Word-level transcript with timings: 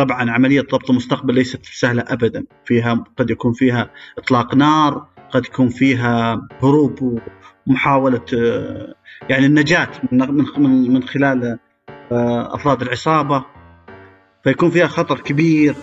طبعا 0.00 0.30
عملية 0.30 0.60
ضبط 0.60 0.90
المستقبل 0.90 1.34
ليست 1.34 1.66
سهلة 1.66 2.04
ابدا. 2.08 2.44
فيها 2.64 3.04
قد 3.16 3.30
يكون 3.30 3.52
فيها 3.52 3.90
إطلاق 4.18 4.54
نار 4.54 5.06
قد 5.30 5.46
يكون 5.46 5.68
فيها 5.68 6.48
هروب 6.62 7.20
ومحاولة 7.66 8.24
آه، 8.34 8.94
يعني 9.28 9.46
النجاة 9.46 9.88
من 10.12 10.44
من 10.58 10.92
من 10.92 11.02
خلال 11.02 11.58
آه، 12.12 12.54
أفراد 12.54 12.82
العصابة. 12.82 13.44
فيكون 14.44 14.70
فيها 14.70 14.86
خطر 14.86 15.20
كبير. 15.20 15.74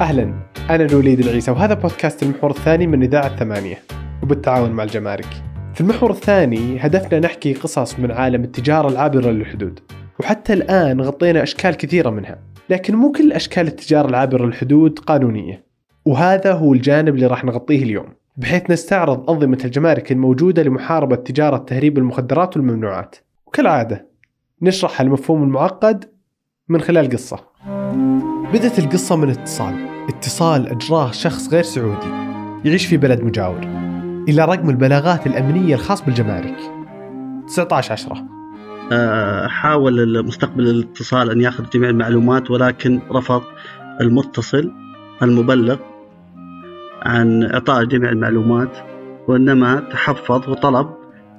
أهلا. 0.00 0.34
أنا 0.70 0.84
الوليد 0.84 1.20
العيسى 1.20 1.50
وهذا 1.50 1.74
بودكاست 1.74 2.22
المحور 2.22 2.50
الثاني 2.50 2.86
من 2.86 3.02
إذاعة 3.02 3.36
ثمانية. 3.36 3.82
وبالتعاون 4.22 4.70
مع 4.70 4.82
الجمارك. 4.84 5.47
في 5.78 5.84
المحور 5.84 6.10
الثاني 6.10 6.78
هدفنا 6.80 7.20
نحكي 7.20 7.54
قصص 7.54 7.98
من 7.98 8.10
عالم 8.10 8.44
التجارة 8.44 8.88
العابرة 8.88 9.30
للحدود. 9.30 9.80
وحتى 10.20 10.52
الآن 10.52 11.00
غطينا 11.00 11.42
أشكال 11.42 11.74
كثيرة 11.74 12.10
منها 12.10 12.38
لكن 12.70 12.94
مو 12.94 13.12
كل 13.12 13.32
أشكال 13.32 13.66
التجارة 13.66 14.08
العابرة 14.08 14.46
للحدود 14.46 14.98
قانونية. 14.98 15.64
وهذا 16.04 16.52
هو 16.52 16.72
الجانب 16.72 17.14
اللي 17.14 17.26
راح 17.26 17.44
نغطيه 17.44 17.82
اليوم 17.82 18.06
بحيث 18.36 18.70
نستعرض 18.70 19.30
أنظمة 19.30 19.58
الجمارك 19.64 20.12
الموجودة 20.12 20.62
لمحاربة 20.62 21.16
تجارة 21.16 21.56
تهريب 21.56 21.98
المخدرات 21.98 22.56
والممنوعات. 22.56 23.16
وكالعادة 23.46 24.06
نشرح 24.62 25.00
المفهوم 25.00 25.42
المعقد 25.42 26.04
من 26.68 26.80
خلال 26.80 27.10
قصة. 27.10 27.38
بدت 28.52 28.78
القصة 28.78 29.16
من 29.16 29.30
اتصال. 29.30 29.74
اتصال 30.08 30.68
أجراه 30.68 31.10
شخص 31.10 31.48
غير 31.48 31.62
سعودي 31.62 32.10
يعيش 32.64 32.86
في 32.86 32.96
بلد 32.96 33.20
مجاور. 33.20 33.87
إلى 34.28 34.44
رقم 34.44 34.70
البلاغات 34.70 35.26
الأمنية 35.26 35.74
الخاص 35.74 36.04
بالجمارك. 36.04 36.56
19 37.46 37.92
10 37.92 38.24
آه، 38.92 39.46
حاول 39.46 40.00
المستقبل 40.00 40.70
الاتصال 40.70 41.30
أن 41.30 41.40
يأخذ 41.40 41.70
جميع 41.70 41.90
المعلومات 41.90 42.50
ولكن 42.50 43.00
رفض 43.12 43.42
المتصل 44.00 44.72
المبلغ 45.22 45.76
عن 47.02 47.44
إعطاء 47.44 47.84
جميع 47.84 48.10
المعلومات 48.10 48.78
وإنما 49.28 49.80
تحفظ 49.80 50.48
وطلب 50.50 50.88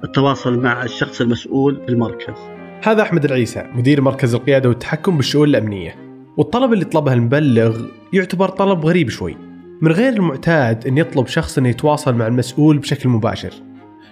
التواصل 0.04 0.58
مع 0.58 0.84
الشخص 0.84 1.20
المسؤول 1.20 1.74
بالمركز. 1.86 2.34
هذا 2.82 3.02
أحمد 3.02 3.24
العيسى 3.24 3.66
مدير 3.74 4.00
مركز 4.00 4.34
القيادة 4.34 4.68
والتحكم 4.68 5.16
بالشؤون 5.16 5.48
الأمنية. 5.48 5.94
والطلب 6.36 6.72
اللي 6.72 6.84
طلبه 6.84 7.12
المبلغ 7.12 7.80
يعتبر 8.12 8.48
طلب 8.48 8.86
غريب 8.86 9.08
شوي. 9.08 9.49
من 9.82 9.92
غير 9.92 10.12
المعتاد 10.12 10.86
أن 10.86 10.98
يطلب 10.98 11.26
شخص 11.26 11.58
أن 11.58 11.66
يتواصل 11.66 12.14
مع 12.14 12.26
المسؤول 12.26 12.78
بشكل 12.78 13.08
مباشر. 13.08 13.52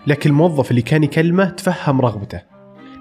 لكن 0.07 0.31
الموظف 0.31 0.71
اللي 0.71 0.83
كان 0.83 1.05
يكلمه 1.05 1.51
تفهم 1.51 2.01
رغبته 2.01 2.43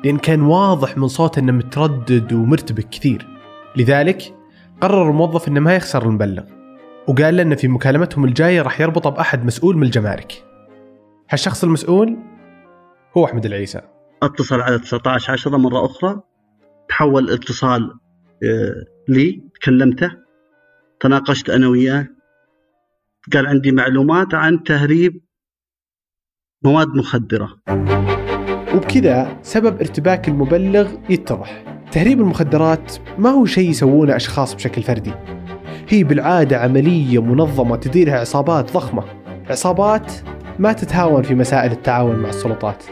لأن 0.04 0.18
كان 0.18 0.42
واضح 0.42 0.98
من 0.98 1.08
صوته 1.08 1.40
أنه 1.40 1.52
متردد 1.52 2.34
ومرتبك 2.34 2.90
كثير. 2.90 3.28
لذلك 3.76 4.36
قرر 4.82 5.10
الموظف 5.10 5.48
أنه 5.48 5.60
ما 5.60 5.76
يخسر 5.76 6.04
المبلغ 6.04 6.44
وقال 7.08 7.38
له 7.38 7.42
أنه 7.42 7.56
في 7.56 7.68
مكالمتهم 7.68 8.26
الجاية 8.26 8.62
راح 8.62 8.82
يربطه 8.82 9.10
بأحد 9.10 9.46
مسؤول 9.46 9.78
من 9.78 9.84
الجمارك. 9.84 10.44
هالشخص 11.30 11.64
المسؤول 11.64 12.18
هو 13.18 13.26
أحمد 13.26 13.46
العيسى. 13.46 13.82
اتصل 14.24 14.62
على 14.62 14.80
19 14.80 15.34
10 15.34 15.58
مرة 15.58 15.86
أخرى 15.86 16.22
تحول 16.90 17.30
اتصال 17.30 17.92
آه، 18.44 18.86
لي 19.08 19.44
كلمته 19.66 20.12
تناقشت 21.00 21.50
أنا 21.50 21.68
وياه 21.68 22.17
قال 23.34 23.48
عندي 23.48 23.72
معلومات 23.72 24.34
عن 24.34 24.64
تهريب 24.64 25.22
مواد 26.64 26.88
مخدرة. 26.88 27.50
وبكذا 28.76 29.40
سبب 29.42 29.80
ارتباك 29.80 30.28
المبلغ 30.28 30.92
يتضح. 31.10 31.64
تهريب 31.92 32.20
المخدرات 32.20 32.94
ما 33.18 33.30
هو 33.30 33.46
شيء 33.46 33.70
يسوونه 33.70 34.16
أشخاص 34.16 34.56
بشكل 34.56 34.84
فردي. 34.84 35.14
هي 35.88 36.04
بالعادة 36.04 36.58
عملية 36.58 37.22
منظمة 37.22 37.76
تديرها 37.76 38.20
عصابات 38.20 38.74
ضخمة. 38.74 39.04
عصابات 39.50 40.14
ما 40.60 40.74
تتهاون 40.74 41.24
في 41.24 41.36
مسائل 41.36 41.72
التعاون 41.72 42.16
مع 42.20 42.30
السلطات. 42.30 42.84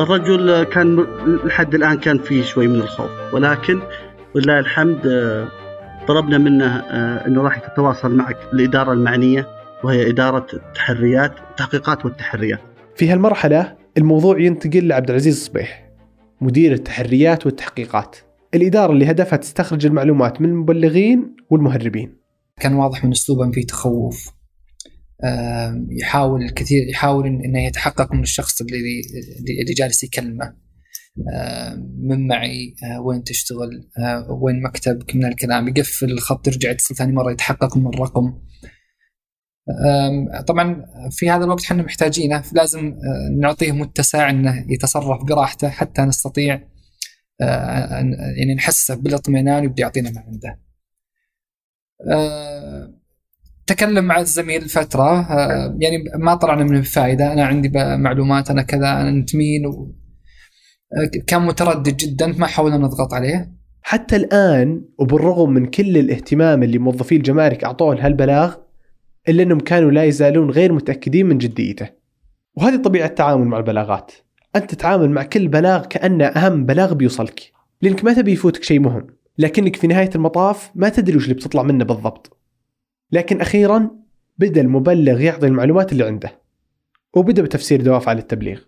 الرجل 0.00 0.62
كان 0.62 1.06
لحد 1.44 1.74
الآن 1.74 1.98
كان 1.98 2.18
فيه 2.18 2.42
شوي 2.42 2.68
من 2.68 2.74
الخوف 2.80 3.34
ولكن 3.34 3.80
ولله 4.34 4.58
الحمد 4.58 5.06
آه، 5.06 5.48
طلبنا 6.08 6.38
منه 6.38 6.76
آه، 6.76 7.26
أنه 7.26 7.42
راح 7.42 7.58
يتواصل 7.58 8.14
معك 8.14 8.36
الإدارة 8.52 8.92
المعنية. 8.92 9.57
وهي 9.84 10.10
إدارة 10.10 10.46
التحريات 10.52 11.32
التحقيقات 11.50 12.04
والتحريات. 12.04 12.60
في 12.96 13.08
هالمرحلة 13.08 13.76
الموضوع 13.98 14.40
ينتقل 14.40 14.88
لعبد 14.88 15.10
العزيز 15.10 15.36
الصبيح 15.36 15.90
مدير 16.40 16.72
التحريات 16.72 17.46
والتحقيقات. 17.46 18.16
الإدارة 18.54 18.92
اللي 18.92 19.10
هدفها 19.10 19.36
تستخرج 19.36 19.86
المعلومات 19.86 20.40
من 20.40 20.48
المبلغين 20.48 21.36
والمهربين. 21.50 22.18
كان 22.60 22.74
واضح 22.74 23.04
من 23.04 23.10
أسلوبه 23.10 23.50
فيه 23.50 23.66
تخوف. 23.66 24.32
يحاول 26.00 26.50
كثير 26.50 26.88
يحاول 26.88 27.26
إنه 27.26 27.66
يتحقق 27.66 28.12
من 28.12 28.22
الشخص 28.22 28.60
اللي 28.60 28.76
اللي 29.62 29.74
جالس 29.74 30.04
يكلمه. 30.04 30.54
من 31.98 32.26
معي؟ 32.26 32.74
آه، 32.84 33.00
وين 33.00 33.24
تشتغل؟ 33.24 33.88
آه، 33.98 34.38
وين 34.42 34.62
مكتبك 34.62 35.16
من 35.16 35.24
الكلام. 35.24 35.68
يقفل 35.68 36.12
الخط 36.12 36.46
يرجع 36.46 36.70
يتصل 36.70 36.94
ثاني 36.94 37.12
مرة 37.12 37.32
يتحقق 37.32 37.76
من 37.76 37.86
الرقم. 37.86 38.34
طبعا 40.46 40.86
في 41.10 41.30
هذا 41.30 41.44
الوقت 41.44 41.64
إحنا 41.64 41.82
محتاجينه 41.82 42.42
لازم 42.52 42.86
أه، 42.86 43.40
نعطيه 43.40 43.72
متسع 43.72 44.30
إنه 44.30 44.64
يتصرف 44.68 45.24
براحته 45.24 45.68
حتى 45.68 46.02
نستطيع 46.02 46.60
أه، 47.40 47.44
يعني 48.36 48.54
نحسه 48.56 48.94
بالاطمئنان 48.94 49.62
ويبدا 49.62 49.82
يعطينا 49.82 50.10
ما 50.10 50.20
عنده. 50.20 50.60
أه، 52.10 52.94
تكلم 53.66 54.04
مع 54.04 54.20
الزميل 54.20 54.68
فترة 54.68 55.32
يعني 55.80 56.04
ما 56.14 56.34
طلعنا 56.34 56.64
من 56.64 56.76
الفائدة 56.76 57.32
أنا 57.32 57.44
عندي 57.44 57.72
معلومات 57.96 58.50
أنا 58.50 58.62
كذا 58.62 59.00
أنا 59.00 59.08
انت 59.08 59.36
مين. 59.36 59.62
كان 61.26 61.42
متردد 61.42 61.96
جدا 61.96 62.26
ما 62.26 62.46
حاولنا 62.46 62.76
نضغط 62.78 63.14
عليه 63.14 63.52
حتى 63.82 64.16
الآن 64.16 64.84
وبالرغم 64.98 65.50
من 65.50 65.66
كل 65.66 65.96
الاهتمام 65.96 66.62
اللي 66.62 66.78
موظفي 66.78 67.16
الجمارك 67.16 67.64
أعطوه 67.64 67.94
لهالبلاغ 67.94 68.54
إلا 69.28 69.42
أنهم 69.42 69.60
كانوا 69.60 69.90
لا 69.90 70.04
يزالون 70.04 70.50
غير 70.50 70.72
متأكدين 70.72 71.26
من 71.26 71.38
جديته. 71.38 71.88
وهذه 72.54 72.76
طبيعة 72.76 73.06
التعامل 73.06 73.44
مع 73.44 73.58
البلاغات. 73.58 74.12
أنت 74.56 74.74
تتعامل 74.74 75.10
مع 75.10 75.22
كل 75.22 75.48
بلاغ 75.48 75.84
كأنه 75.84 76.26
أهم 76.26 76.66
بلاغ 76.66 76.94
بيوصلك. 76.94 77.52
لأنك 77.82 78.04
ما 78.04 78.12
تبي 78.12 78.32
يفوتك 78.32 78.62
شيء 78.62 78.80
مهم. 78.80 79.06
لكنك 79.38 79.76
في 79.76 79.86
نهاية 79.86 80.10
المطاف 80.14 80.70
ما 80.74 80.88
تدري 80.88 81.16
وش 81.16 81.24
اللي 81.24 81.34
بتطلع 81.34 81.62
منه 81.62 81.84
بالضبط. 81.84 82.38
لكن 83.12 83.40
أخيرا 83.40 83.90
بدأ 84.38 84.60
المبلغ 84.60 85.20
يعطي 85.20 85.46
المعلومات 85.46 85.92
اللي 85.92 86.04
عنده. 86.04 86.40
وبدأ 87.16 87.42
بتفسير 87.42 87.82
دوافع 87.82 88.12
للتبليغ 88.12 88.60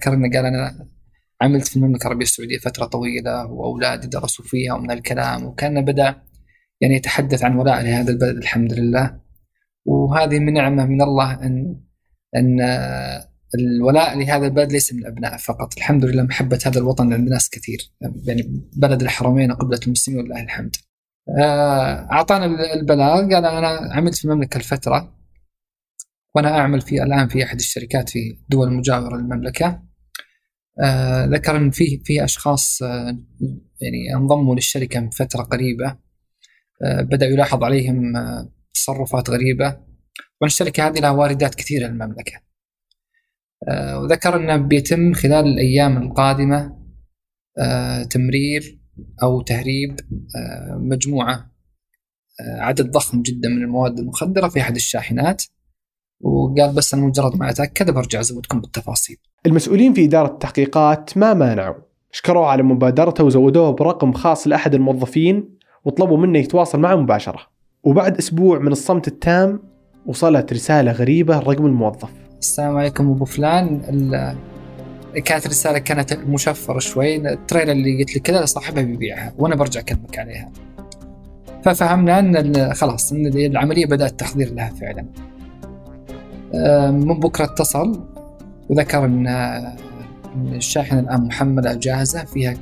ذكرنا 0.00 0.30
قال 0.34 0.46
أنا 0.46 0.86
عملت 1.40 1.68
في 1.68 1.76
المملكة 1.76 2.02
العربية 2.02 2.24
السعودية 2.24 2.58
فترة 2.58 2.84
طويلة 2.84 3.46
وأولادي 3.46 4.06
درسوا 4.06 4.44
فيها 4.44 4.74
ومن 4.74 4.90
الكلام 4.90 5.44
وكان 5.44 5.84
بدأ 5.84 6.22
يعني 6.80 6.94
يتحدث 6.94 7.44
عن 7.44 7.56
ولاء 7.56 7.82
لهذا 7.82 8.10
البلد 8.10 8.36
الحمد 8.36 8.72
لله. 8.72 9.25
وهذه 9.86 10.38
من 10.38 10.52
نعمة 10.52 10.86
من 10.86 11.02
الله 11.02 11.32
ان 11.32 11.80
أن 12.36 12.60
الولاء 13.54 14.18
لهذا 14.18 14.46
البلد 14.46 14.72
ليس 14.72 14.92
من 14.92 14.98
الأبناء 14.98 15.36
فقط، 15.36 15.76
الحمد 15.76 16.04
لله 16.04 16.22
محبة 16.22 16.58
هذا 16.66 16.78
الوطن 16.78 17.12
عند 17.12 17.28
ناس 17.28 17.50
كثير، 17.50 17.92
يعني 18.26 18.62
بلد 18.76 19.02
الحرمين 19.02 19.52
قبلة 19.52 19.80
المسلمين 19.86 20.20
ولله 20.20 20.42
الحمد. 20.42 20.76
آه، 21.38 22.08
أعطانا 22.12 22.74
البلاغ 22.74 23.20
قال 23.20 23.44
أنا 23.44 23.68
عملت 23.92 24.14
في 24.14 24.24
المملكة 24.24 24.60
لفتره 24.60 25.16
وأنا 26.34 26.58
أعمل 26.58 26.80
في 26.80 27.02
الآن 27.02 27.28
في 27.28 27.44
أحد 27.44 27.58
الشركات 27.58 28.08
في 28.08 28.38
دول 28.48 28.72
مجاورة 28.72 29.16
للمملكة. 29.16 29.82
آه، 30.82 31.24
ذكر 31.24 31.56
ان 31.56 31.70
في 31.70 32.02
في 32.04 32.24
أشخاص 32.24 32.82
آه، 32.82 33.18
يعني 33.80 34.14
انضموا 34.16 34.54
للشركة 34.54 35.00
من 35.00 35.10
فترة 35.10 35.42
قريبة 35.42 35.96
بدا 36.82 37.26
يلاحظ 37.26 37.64
عليهم 37.64 38.12
تصرفات 38.76 39.30
غريبة. 39.30 39.70
طبعا 39.70 40.46
الشركة 40.46 40.86
هذه 40.86 40.98
لها 40.98 41.10
واردات 41.10 41.54
كثيرة 41.54 41.86
للمملكة. 41.86 42.40
آه، 43.68 44.00
وذكر 44.00 44.36
أنه 44.36 44.56
بيتم 44.56 45.12
خلال 45.12 45.46
الأيام 45.46 46.02
القادمة 46.02 46.76
آه، 47.58 48.02
تمرير 48.02 48.80
أو 49.22 49.42
تهريب 49.42 50.00
آه، 50.36 50.76
مجموعة 50.76 51.56
عدد 52.40 52.90
ضخم 52.90 53.22
جدا 53.22 53.48
من 53.48 53.62
المواد 53.62 53.98
المخدرة 53.98 54.48
في 54.48 54.60
أحد 54.60 54.74
الشاحنات. 54.74 55.42
وقال 56.20 56.74
بس 56.74 56.94
أنا 56.94 57.06
مجرد 57.06 57.36
ما 57.36 57.50
أتأكد 57.50 57.90
برجع 57.90 58.20
أزودكم 58.20 58.60
بالتفاصيل. 58.60 59.16
المسؤولين 59.46 59.94
في 59.94 60.04
إدارة 60.04 60.32
التحقيقات 60.32 61.18
ما 61.18 61.34
مانعوا. 61.34 61.74
شكروه 62.12 62.46
على 62.46 62.62
مبادرته 62.62 63.24
وزودوه 63.24 63.70
برقم 63.70 64.12
خاص 64.12 64.46
لأحد 64.46 64.74
الموظفين 64.74 65.58
وطلبوا 65.84 66.18
منه 66.18 66.38
يتواصل 66.38 66.80
معه 66.80 66.96
مباشرة. 66.96 67.55
وبعد 67.86 68.16
أسبوع 68.16 68.58
من 68.58 68.72
الصمت 68.72 69.08
التام 69.08 69.60
وصلت 70.06 70.52
رسالة 70.52 70.92
غريبة 70.92 71.38
رقم 71.38 71.66
الموظف. 71.66 72.10
السلام 72.38 72.76
عليكم 72.76 73.10
أبو 73.10 73.24
فلان. 73.24 73.80
كانت 75.24 75.46
الرساله 75.46 75.78
كانت 75.78 76.12
مشفرة 76.12 76.78
شوي. 76.78 77.16
التريلر 77.16 77.72
اللي 77.72 77.98
قلت 77.98 78.16
لك 78.16 78.22
كذا 78.22 78.44
صاحبها 78.44 78.82
بيبيعها 78.82 79.32
وأنا 79.38 79.54
برجع 79.54 79.80
اكلمك 79.80 80.18
عليها. 80.18 80.50
ففهمنا 81.64 82.18
إن 82.18 82.74
خلاص 82.74 83.12
إن 83.12 83.26
العملية 83.26 83.86
بدأت 83.86 84.10
التحضير 84.10 84.54
لها 84.54 84.70
فعلا. 84.80 85.06
من 86.90 87.20
بكرة 87.20 87.44
اتصل 87.44 88.00
وذكر 88.68 89.04
ان 89.04 89.26
الشاحنة 90.36 91.00
الآن 91.00 91.26
محملة 91.26 91.74
جاهزه 91.74 92.24
فيها 92.24 92.54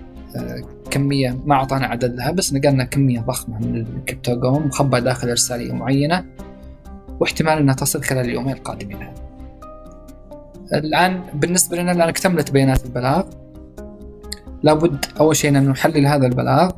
كمية 0.95 1.39
ما 1.45 1.55
أعطانا 1.55 1.87
عدد 1.87 2.17
لها 2.17 2.31
بس 2.31 2.53
نقلنا 2.53 2.85
كمية 2.85 3.21
ضخمة 3.21 3.59
من 3.59 3.77
الكبتاجون 3.77 4.67
مخبى 4.67 5.01
داخل 5.01 5.29
ارساليه 5.29 5.73
معينة 5.73 6.25
واحتمال 7.21 7.59
إنها 7.59 7.75
تصل 7.75 8.03
خلال 8.03 8.25
اليومين 8.25 8.53
القادمين. 8.53 8.99
الآن 10.73 11.23
بالنسبة 11.35 11.77
لنا 11.77 11.93
الآن 11.93 12.09
اكتملت 12.09 12.51
بيانات 12.51 12.85
البلاغ. 12.85 13.23
لابد 14.63 15.05
أول 15.21 15.37
شيء 15.37 15.51
أن 15.51 15.69
نحلل 15.69 16.07
هذا 16.07 16.27
البلاغ 16.27 16.71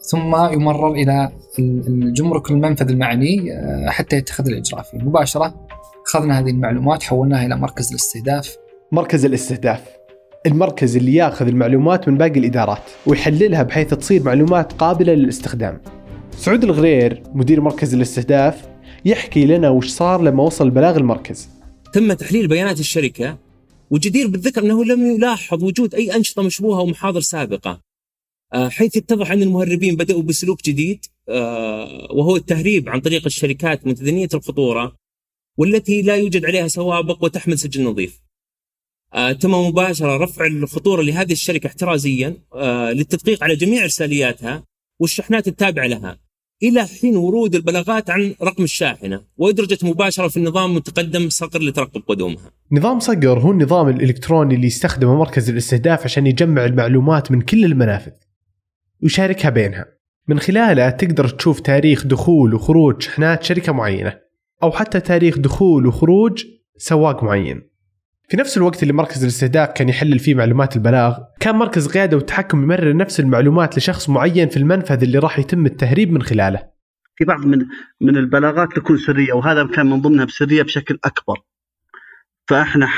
ثم 0.00 0.52
يمرر 0.52 0.92
إلى 0.92 1.30
الجمرك 1.58 2.50
المنفذ 2.50 2.88
المعني 2.88 3.52
آه، 3.52 3.90
حتى 3.90 4.16
يتخذ 4.16 4.46
الإجراء 4.46 4.82
فيه. 4.82 4.98
مباشرة 4.98 5.66
أخذنا 6.06 6.38
هذه 6.38 6.50
المعلومات 6.50 7.02
حولناها 7.02 7.46
إلى 7.46 7.56
مركز 7.56 7.90
الاستهداف. 7.90 8.56
مركز 8.92 9.24
الاستهداف. 9.24 10.03
المركز 10.46 10.96
اللي 10.96 11.14
ياخذ 11.14 11.46
المعلومات 11.46 12.08
من 12.08 12.18
باقي 12.18 12.40
الإدارات 12.40 12.82
ويحللها 13.06 13.62
بحيث 13.62 13.94
تصير 13.94 14.22
معلومات 14.22 14.72
قابلة 14.72 15.14
للاستخدام. 15.14 15.80
سعود 16.36 16.64
الغرير 16.64 17.22
مدير 17.34 17.60
مركز 17.60 17.94
الاستهداف 17.94 18.68
يحكي 19.04 19.46
لنا 19.46 19.70
وش 19.70 19.88
صار 19.88 20.22
لما 20.22 20.42
وصل 20.42 20.70
بلاغ 20.70 20.96
المركز. 20.96 21.48
تم 21.92 22.12
تحليل 22.12 22.48
بيانات 22.48 22.80
الشركة 22.80 23.38
وجدير 23.90 24.28
بالذكر 24.28 24.62
أنه 24.62 24.84
لم 24.84 25.14
يلاحظ 25.14 25.64
وجود 25.64 25.94
أي 25.94 26.16
أنشطة 26.16 26.42
مشبوهة 26.42 26.80
ومحاضر 26.80 27.20
سابقة. 27.20 27.80
آه، 28.54 28.68
حيث 28.68 28.96
يتضح 28.96 29.30
أن 29.30 29.42
المهربين 29.42 29.96
بدأوا 29.96 30.22
بسلوك 30.22 30.64
جديد 30.64 31.04
آه، 31.28 32.12
وهو 32.12 32.36
التهريب 32.36 32.88
عن 32.88 33.00
طريق 33.00 33.24
الشركات 33.26 33.86
متدنيه 33.86 34.28
الخطورة 34.34 34.96
والتي 35.58 36.02
لا 36.02 36.16
يوجد 36.16 36.44
عليها 36.44 36.68
سوابق 36.68 37.24
وتحمل 37.24 37.58
سجل 37.58 37.84
نظيف. 37.84 38.23
آه، 39.14 39.32
تم 39.32 39.54
مباشرة 39.54 40.16
رفع 40.16 40.46
الخطورة 40.46 41.02
لهذه 41.02 41.32
الشركة 41.32 41.66
احترازيا 41.66 42.36
آه، 42.54 42.92
للتدقيق 42.92 43.44
على 43.44 43.56
جميع 43.56 43.82
إرسالياتها 43.82 44.64
والشحنات 45.00 45.48
التابعة 45.48 45.86
لها 45.86 46.18
إلى 46.62 46.86
حين 46.86 47.16
ورود 47.16 47.54
البلاغات 47.54 48.10
عن 48.10 48.34
رقم 48.42 48.64
الشاحنة 48.64 49.20
وأدرجت 49.36 49.84
مباشرة 49.84 50.28
في 50.28 50.36
النظام 50.36 50.74
متقدم 50.74 51.28
صقر 51.28 51.62
لترقب 51.62 52.02
قدومها. 52.08 52.50
نظام 52.72 53.00
صقر 53.00 53.38
هو 53.38 53.52
النظام 53.52 53.88
الإلكتروني 53.88 54.54
اللي 54.54 54.66
يستخدمه 54.66 55.18
مركز 55.18 55.50
الاستهداف 55.50 56.04
عشان 56.04 56.26
يجمع 56.26 56.64
المعلومات 56.64 57.32
من 57.32 57.40
كل 57.40 57.64
المنافذ 57.64 58.12
ويشاركها 59.02 59.50
بينها. 59.50 59.86
من 60.28 60.38
خلاله 60.38 60.90
تقدر 60.90 61.28
تشوف 61.28 61.60
تاريخ 61.60 62.06
دخول 62.06 62.54
وخروج 62.54 63.02
شحنات 63.02 63.42
شركة 63.42 63.72
معينة 63.72 64.18
أو 64.62 64.72
حتى 64.72 65.00
تاريخ 65.00 65.38
دخول 65.38 65.86
وخروج 65.86 66.44
سواق 66.76 67.24
معين. 67.24 67.73
في 68.28 68.36
نفس 68.36 68.56
الوقت 68.56 68.82
اللي 68.82 68.92
مركز 68.92 69.22
الاستهداف 69.22 69.68
كان 69.68 69.88
يحلل 69.88 70.18
فيه 70.18 70.34
معلومات 70.34 70.76
البلاغ 70.76 71.18
كان 71.40 71.54
مركز 71.54 71.88
قيادة 71.88 72.16
والتحكم 72.16 72.62
يمرر 72.62 72.96
نفس 72.96 73.20
المعلومات 73.20 73.78
لشخص 73.78 74.08
معين 74.08 74.48
في 74.48 74.56
المنفذ 74.56 75.02
اللي 75.02 75.18
راح 75.18 75.38
يتم 75.38 75.66
التهريب 75.66 76.12
من 76.12 76.22
خلاله. 76.22 76.62
في 77.16 77.24
بعض 77.24 77.46
من 77.46 77.66
من 78.00 78.16
البلاغات 78.16 78.68
تكون 78.76 78.96
سرية 78.96 79.32
وهذا 79.32 79.66
كان 79.66 79.86
من 79.86 80.00
ضمنها 80.00 80.24
بسرية 80.24 80.62
بشكل 80.62 80.98
أكبر. 81.04 81.40
فإحنا 82.48 82.88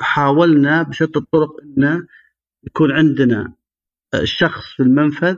حاولنا 0.00 0.82
بشتى 0.82 1.18
الطرق 1.18 1.50
انه 1.62 2.06
يكون 2.64 2.92
عندنا 2.92 3.52
الشخص 4.14 4.62
في 4.76 4.82
المنفذ 4.82 5.36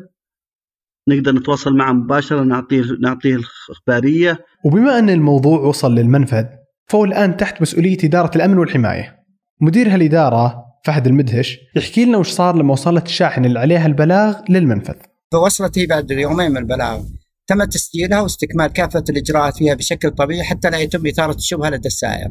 نقدر 1.08 1.32
نتواصل 1.32 1.76
معه 1.76 1.92
مباشرة 1.92 2.42
نعطيه 2.42 2.84
نعطيه 3.00 3.36
الإخبارية. 3.36 4.44
وبما 4.64 4.98
أن 4.98 5.10
الموضوع 5.10 5.60
وصل 5.60 5.94
للمنفذ 5.94 6.44
فهو 6.86 7.04
الآن 7.04 7.36
تحت 7.36 7.62
مسؤولية 7.62 7.98
إدارة 8.04 8.30
الأمن 8.36 8.58
والحماية. 8.58 9.19
مدير 9.62 9.94
هالإدارة 9.94 10.64
فهد 10.84 11.06
المدهش 11.06 11.58
يحكي 11.76 12.04
لنا 12.04 12.18
وش 12.18 12.30
صار 12.30 12.56
لما 12.56 12.72
وصلت 12.72 13.06
الشاحنة 13.06 13.46
اللي 13.46 13.58
عليها 13.58 13.86
البلاغ 13.86 14.40
للمنفذ. 14.48 14.94
فوصلت 15.32 15.78
هي 15.78 15.86
بعد 15.86 16.10
يومين 16.10 16.50
من 16.50 16.56
البلاغ. 16.56 17.02
تم 17.46 17.64
تسجيلها 17.64 18.20
واستكمال 18.20 18.66
كافة 18.66 19.04
الإجراءات 19.10 19.56
فيها 19.56 19.74
بشكل 19.74 20.10
طبيعي 20.10 20.42
حتى 20.42 20.70
لا 20.70 20.78
يتم 20.78 21.06
إثارة 21.06 21.34
الشبهة 21.34 21.70
لدى 21.70 21.88
السائق. 21.88 22.30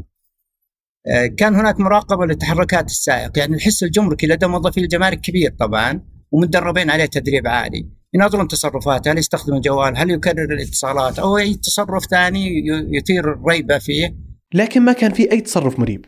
آه، 1.07 1.25
كان 1.25 1.55
هناك 1.55 1.79
مراقبة 1.79 2.25
لتحركات 2.25 2.85
السائق 2.85 3.39
يعني 3.39 3.55
الحس 3.55 3.83
الجمركي 3.83 4.27
لدى 4.27 4.47
موظفي 4.47 4.79
الجمارك 4.79 5.21
كبير 5.21 5.55
طبعا 5.59 6.01
ومدربين 6.31 6.89
عليه 6.89 7.05
تدريب 7.05 7.47
عالي. 7.47 7.89
يناظرون 8.13 8.47
تصرفاته 8.47 9.11
هل 9.11 9.17
يستخدم 9.17 9.55
الجوال 9.55 9.97
هل 9.97 10.11
يكرر 10.11 10.53
الاتصالات 10.53 11.19
أو 11.19 11.37
أي 11.37 11.53
تصرف 11.53 12.05
ثاني 12.05 12.63
يثير 12.91 13.33
الريبة 13.33 13.77
فيه. 13.77 14.15
لكن 14.53 14.81
ما 14.81 14.93
كان 14.93 15.13
في 15.13 15.31
أي 15.31 15.41
تصرف 15.41 15.79
مريب. 15.79 16.05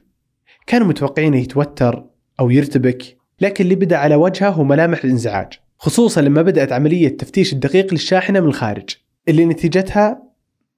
كانوا 0.68 0.88
متوقعين 0.88 1.34
يتوتر 1.34 2.06
أو 2.40 2.50
يرتبك 2.50 3.18
لكن 3.42 3.64
اللي 3.64 3.76
بدأ 3.76 3.98
على 3.98 4.16
وجهه 4.16 4.50
هو 4.50 4.64
ملامح 4.64 5.04
الإنزعاج 5.04 5.54
خصوصا 5.78 6.22
لما 6.22 6.42
بدأت 6.42 6.72
عملية 6.72 7.18
تفتيش 7.18 7.54
الدقيق 7.54 7.94
للشاحنة 7.94 8.40
من 8.40 8.48
الخارج 8.48 8.90
اللي 9.28 9.46
نتيجتها 9.46 10.24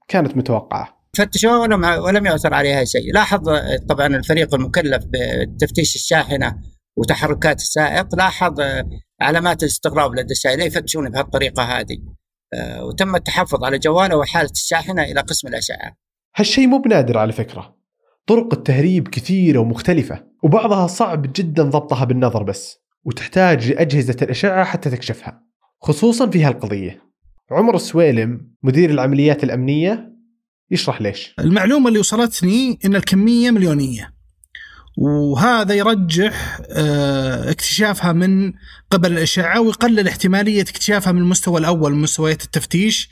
كانت 0.07 0.37
متوقعة. 0.37 1.03
فتشوها 1.17 1.57
ولم 1.57 1.83
ولم 1.83 2.25
يؤثر 2.25 2.53
عليها 2.53 2.83
شيء، 2.83 3.13
لاحظ 3.13 3.49
طبعا 3.89 4.07
الفريق 4.07 4.55
المكلف 4.55 5.03
بتفتيش 5.47 5.95
الشاحنة 5.95 6.57
وتحركات 6.97 7.57
السائق 7.57 8.15
لاحظ 8.15 8.61
علامات 9.21 9.63
الاستغراب 9.63 10.15
لدى 10.15 10.31
السائق 10.31 10.65
يفتشون 10.65 11.09
بهالطريقة 11.09 11.63
هذه. 11.63 11.97
آه، 12.53 12.85
وتم 12.85 13.15
التحفظ 13.15 13.63
على 13.63 13.79
جواله 13.79 14.17
وحالة 14.17 14.51
الشاحنة 14.51 15.03
إلى 15.03 15.21
قسم 15.21 15.47
الأشعة. 15.47 15.97
هالشيء 16.35 16.67
مو 16.67 16.77
بنادر 16.77 17.17
على 17.17 17.31
فكرة. 17.31 17.75
طرق 18.27 18.53
التهريب 18.53 19.07
كثيرة 19.07 19.59
ومختلفة 19.59 20.23
وبعضها 20.43 20.87
صعب 20.87 21.33
جدا 21.35 21.63
ضبطها 21.63 22.05
بالنظر 22.05 22.43
بس 22.43 22.77
وتحتاج 23.03 23.71
لأجهزة 23.71 24.15
الأشعة 24.21 24.63
حتى 24.63 24.89
تكشفها 24.89 25.43
خصوصا 25.81 26.29
في 26.29 26.43
هالقضية. 26.43 27.01
عمر 27.51 27.75
السويلم 27.75 28.51
مدير 28.63 28.89
العمليات 28.89 29.43
الأمنية 29.43 30.13
يشرح 30.71 31.01
ليش؟ 31.01 31.35
المعلومة 31.39 31.87
اللي 31.87 31.99
وصلتني 31.99 32.79
أن 32.85 32.95
الكمية 32.95 33.51
مليونية. 33.51 34.13
وهذا 34.97 35.73
يرجح 35.73 36.59
آه، 36.71 37.51
اكتشافها 37.51 38.11
من 38.11 38.53
قبل 38.91 39.11
الأشعة 39.11 39.61
ويقلل 39.61 40.07
احتمالية 40.07 40.61
اكتشافها 40.61 41.13
من 41.13 41.21
المستوى 41.21 41.59
الأول 41.59 41.93
من 41.93 42.01
مستويات 42.01 42.43
التفتيش 42.43 43.09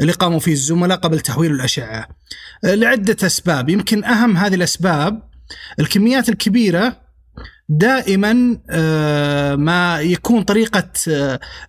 اللي 0.00 0.12
قاموا 0.12 0.38
فيه 0.38 0.52
الزملاء 0.52 0.98
قبل 0.98 1.20
تحويل 1.20 1.52
الأشعة. 1.52 2.08
آه، 2.64 2.74
لعدة 2.74 3.26
أسباب. 3.26 3.68
يمكن 3.68 4.04
أهم 4.04 4.36
هذه 4.36 4.54
الأسباب 4.54 5.22
الكميات 5.80 6.28
الكبيرة 6.28 6.96
دائما 7.68 8.58
آه، 8.70 9.54
ما 9.54 10.00
يكون 10.00 10.42
طريقة 10.42 10.92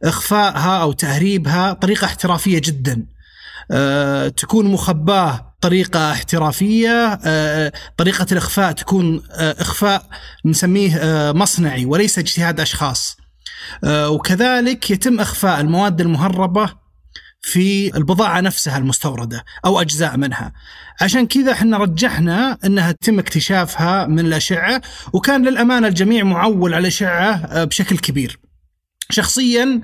إخفائها 0.03 0.81
أو 0.81 0.91
تهريبها 0.91 1.74
طريقة 1.74 2.05
احترافية 2.05 2.62
جدا. 2.63 3.05
تكون 4.37 4.65
مخباة 4.65 5.51
طريقة 5.61 6.11
احترافية 6.11 7.19
آه، 7.25 7.71
طريقة 7.97 8.25
الإخفاء 8.31 8.71
تكون 8.71 9.23
آه، 9.31 9.55
إخفاء 9.59 10.05
نسميه 10.45 10.97
آه، 10.97 11.31
مصنعي 11.31 11.85
وليس 11.85 12.19
اجتهاد 12.19 12.59
أشخاص. 12.59 13.17
وكذلك 13.85 14.91
يتم 14.91 15.19
إخفاء 15.19 15.61
المواد 15.61 16.01
المهربة 16.01 16.69
في 17.41 17.97
البضاعة 17.97 18.41
نفسها 18.41 18.77
المستوردة 18.77 19.43
أو 19.65 19.81
أجزاء 19.81 20.17
منها. 20.17 20.53
عشان 21.01 21.27
كذا 21.27 21.51
إحنا 21.51 21.77
رجحنا 21.77 22.57
أنها 22.65 22.91
تم 22.91 23.19
اكتشافها 23.19 24.07
من 24.07 24.19
الأشعة 24.19 24.81
وكان 25.13 25.47
للأمانة 25.47 25.87
الجميع 25.87 26.23
معول 26.23 26.73
على 26.73 26.81
الأشعة 26.81 27.63
بشكل 27.63 27.97
كبير. 27.97 28.39
شخصيا 29.12 29.82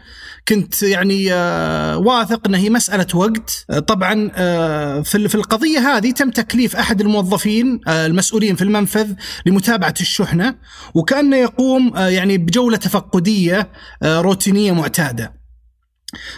كنت 0.48 0.84
يعني 0.84 1.34
آه، 1.34 1.98
واثق 1.98 2.48
انها 2.48 2.60
هي 2.60 2.70
مسألة 2.70 3.08
وقت. 3.16 3.66
آه، 3.70 3.80
طبعا 3.80 4.32
آه، 4.36 5.02
في 5.02 5.36
القضية 5.36 5.80
هذه 5.80 6.12
تم 6.12 6.30
تكليف 6.30 6.76
أحد 6.76 7.02
الموظفين 7.02 7.80
المسؤولين 7.88 8.56
في 8.56 8.62
المنفذ 8.62 9.14
لمتابعة 9.46 9.94
الشحنة 10.02 10.56
وكأنه 10.94 11.38
يقوم 11.38 11.92
يعني 11.96 12.38
بجولة 12.38 12.78
تفقدية 12.78 13.72
روتينية 14.04 14.72
معتادة. 14.72 15.38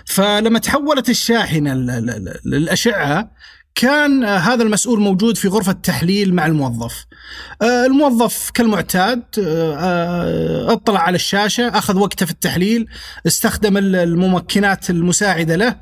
فلما 0.06 0.60
تحولت 0.60 1.10
الشاحنة 1.10 1.74
للأشعة 2.46 3.32
كان 3.80 4.24
آه، 4.24 4.38
هذا 4.38 4.64
المسؤول 4.64 5.00
موجود 5.00 5.38
في 5.38 5.48
غرفة 5.48 5.72
تحليل 5.72 6.34
مع 6.34 6.46
الموظف. 6.46 7.06
آه، 7.62 7.86
الموظف 7.86 8.50
كالمعتاد 8.50 9.24
آه، 9.40 10.74
اطلع 10.74 11.00
على 11.00 11.16
الشاشة 11.16 11.68
أخذ 11.68 11.98
وقته 11.98 12.26
في 12.26 12.32
التحليل 12.32 12.88
استخدم 13.28 13.78
الممكنات 13.78 14.90
المساعدة 14.90 15.56
له 15.56 15.76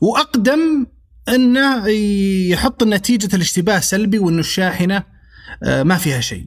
وأقدم 0.00 0.86
أنه 1.28 1.88
يحط 2.48 2.82
نتيجة 2.82 3.36
الاشتباه 3.36 3.78
سلبي 3.78 4.18
وأنه 4.18 4.40
الشاحنة 4.40 5.02
ما 5.62 5.96
فيها 5.96 6.20
شيء. 6.20 6.46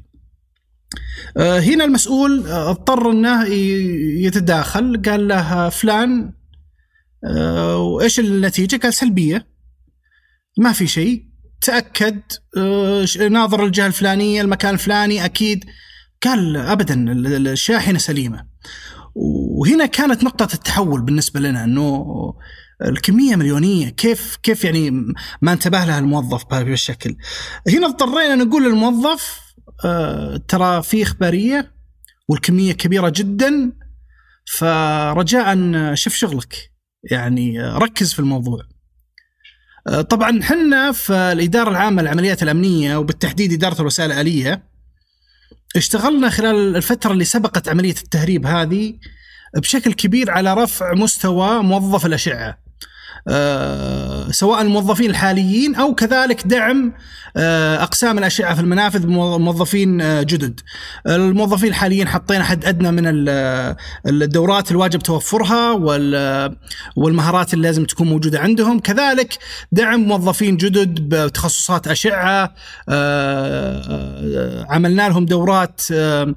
هنا 1.37 1.85
المسؤول 1.85 2.47
اضطر 2.47 3.11
أنه 3.11 3.45
يتداخل 4.25 5.01
قال 5.05 5.27
له 5.27 5.69
فلان 5.69 6.33
وإيش 7.75 8.19
النتيجة؟ 8.19 8.77
قال 8.77 8.93
سلبية. 8.93 9.56
ما 10.57 10.73
في 10.73 10.87
شيء. 10.87 11.27
تأكد 11.61 12.21
آه، 12.57 13.05
ناظر 13.29 13.65
الجهة 13.65 13.87
الفلانية 13.87 14.41
المكان 14.41 14.73
الفلاني 14.73 15.25
أكيد. 15.25 15.65
قال 16.23 16.57
ابدا 16.57 16.93
ال- 17.11 17.27
ال- 17.27 17.47
الشاحنه 17.47 17.97
سليمة. 17.97 18.47
وهنا 19.15 19.85
كانت 19.85 20.23
نقطة 20.23 20.53
التحول 20.53 21.01
بالنسبة 21.01 21.39
لنا 21.39 21.63
إنه 21.63 22.05
الكمية 22.85 23.35
مليونية. 23.35 23.89
كيف 23.89 24.35
كيف 24.43 24.63
يعني 24.63 24.91
ما 25.41 25.53
انتبه 25.53 25.85
لها 25.85 25.99
الموظف 25.99 26.45
بهذا 26.45 26.73
الشكل 26.73 27.15
هنا 27.67 27.87
اضطرينا 27.87 28.35
نقول 28.35 28.63
للموظف 28.63 29.39
آه، 29.85 30.37
ترى 30.47 30.83
في 30.83 31.03
إخبارية 31.03 31.71
والكمية 32.29 32.73
كبيرة 32.73 33.09
جدا 33.15 33.71
فرجاء 34.57 35.55
شوف 35.95 36.13
شغلك. 36.15 36.71
يعني 37.11 37.63
آه، 37.63 37.77
ركز 37.77 38.13
في 38.13 38.19
الموضوع. 38.19 38.59
طبعا 39.87 40.43
حنا 40.43 40.91
في 40.91 41.13
الإدارة 41.13 41.69
العامة 41.69 42.01
للعمليات 42.01 42.43
الأمنية 42.43 42.97
وبالتحديد 42.97 43.53
إدارة 43.53 43.81
الوسائل 43.81 44.11
الآلية 44.11 44.63
اشتغلنا 45.75 46.29
خلال 46.29 46.75
الفترة 46.75 47.11
اللي 47.11 47.25
سبقت 47.25 47.69
عملية 47.69 47.95
التهريب 48.03 48.45
هذه 48.45 48.93
بشكل 49.55 49.93
كبير 49.93 50.31
على 50.31 50.53
رفع 50.53 50.93
مستوى 50.93 51.63
موظف 51.63 52.05
الأشعة. 52.05 52.47
آه، 52.49 52.57
سواء 54.31 54.61
الموظفين 54.61 55.09
الحاليين 55.09 55.75
أو 55.75 55.95
كذلك 55.95 56.47
دعم 56.47 56.93
آه، 57.39 57.83
أقسام 57.83 58.17
الاشعه 58.17 58.55
في 58.55 58.61
المنافذ 58.61 59.05
بموظفين 59.05 60.01
آه، 60.01 60.21
جدد. 60.23 60.59
الموظفين 61.07 61.69
الحاليين 61.69 62.07
حطينا 62.07 62.43
حد 62.43 62.65
أدنى 62.65 62.91
من 62.91 63.03
ال- 63.07 63.75
الدورات 64.05 64.71
الواجب 64.71 64.99
توفرها 64.99 65.71
وال- 65.71 66.55
والمهارات 66.95 67.53
اللي 67.53 67.67
لازم 67.67 67.85
تكون 67.85 68.07
موجودة 68.07 68.39
عندهم، 68.39 68.79
كذلك 68.79 69.37
دعم 69.71 69.99
موظفين 69.99 70.57
جدد 70.57 70.99
بتخصصات 71.15 71.87
أشعة 71.87 72.53
آه، 72.89 73.81
آه، 73.89 74.65
عملنا 74.69 75.09
لهم 75.09 75.25
دورات 75.25 75.81
آه، 75.91 76.23
آه، 76.23 76.33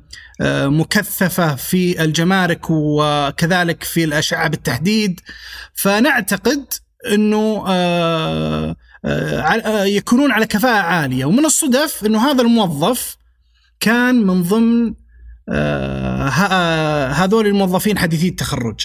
مكثفة 0.69 1.55
في 1.55 2.05
الجمارك 2.05 2.67
وكذلك 2.71 3.83
في 3.85 4.05
الأشعة 4.05 4.49
بالتحديد. 4.49 5.21
فنعتقد 5.75 6.65
إنه 7.13 7.65
آه، 7.69 8.77
آه، 9.05 9.41
آه، 9.41 9.85
يكونون 9.85 10.33
على 10.33 10.47
كفاءة 10.47 10.83
عالية. 10.83 11.25
ومن 11.25 11.45
الصدف 11.45 12.07
إنه 12.07 12.31
هذا 12.31 12.43
الموظف 12.43 13.17
كان 13.81 14.15
من 14.27 14.43
ضمن 14.43 14.95
آه، 15.49 16.29
آه، 16.29 17.09
هذول 17.13 17.47
الموظفين 17.47 17.99
حديثي 17.99 18.29
التخرج. 18.29 18.81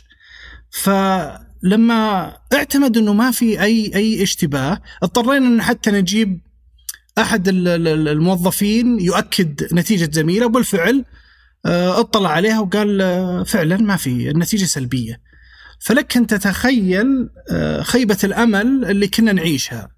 فلما 0.72 2.34
اعتمد 2.54 2.98
إنه 2.98 3.14
ما 3.14 3.32
في 3.32 3.62
أي 3.62 3.92
أي 3.96 4.24
اشتباه 4.24 4.82
اضطرينا 5.04 5.48
ان 5.48 5.62
حتى 5.62 5.92
نجيب 5.92 6.40
أحد 7.18 7.48
ال- 7.48 7.68
ال- 7.68 8.08
الموظفين 8.08 9.00
يؤكد 9.00 9.74
نتيجة 9.74 10.10
زميله 10.12 10.46
وبالفعل 10.46 10.98
آه، 11.00 11.25
اطلع 11.66 12.30
عليها 12.30 12.60
وقال 12.60 13.02
آه، 13.02 13.44
فعلا 13.44 13.78
ما 13.78 13.96
في 13.96 14.30
النتيجة 14.30 14.66
سلبية. 14.66 15.22
فلك 15.80 16.18
أن 16.18 16.28
تتخيل 16.28 17.30
آه، 17.52 17.82
خيبة 17.82 18.18
الأمل 18.24 18.86
اللي 18.86 19.08
كنا 19.08 19.32
نعيشها. 19.34 19.90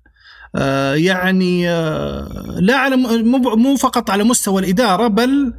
آه، 0.56 0.94
يعني 0.96 1.70
آه، 1.70 2.58
لا 2.60 2.76
على 2.78 2.96
مو 2.96 3.76
فقط 3.76 4.10
على 4.10 4.24
مستوى 4.24 4.62
الإدارة 4.62 5.08
بل 5.08 5.54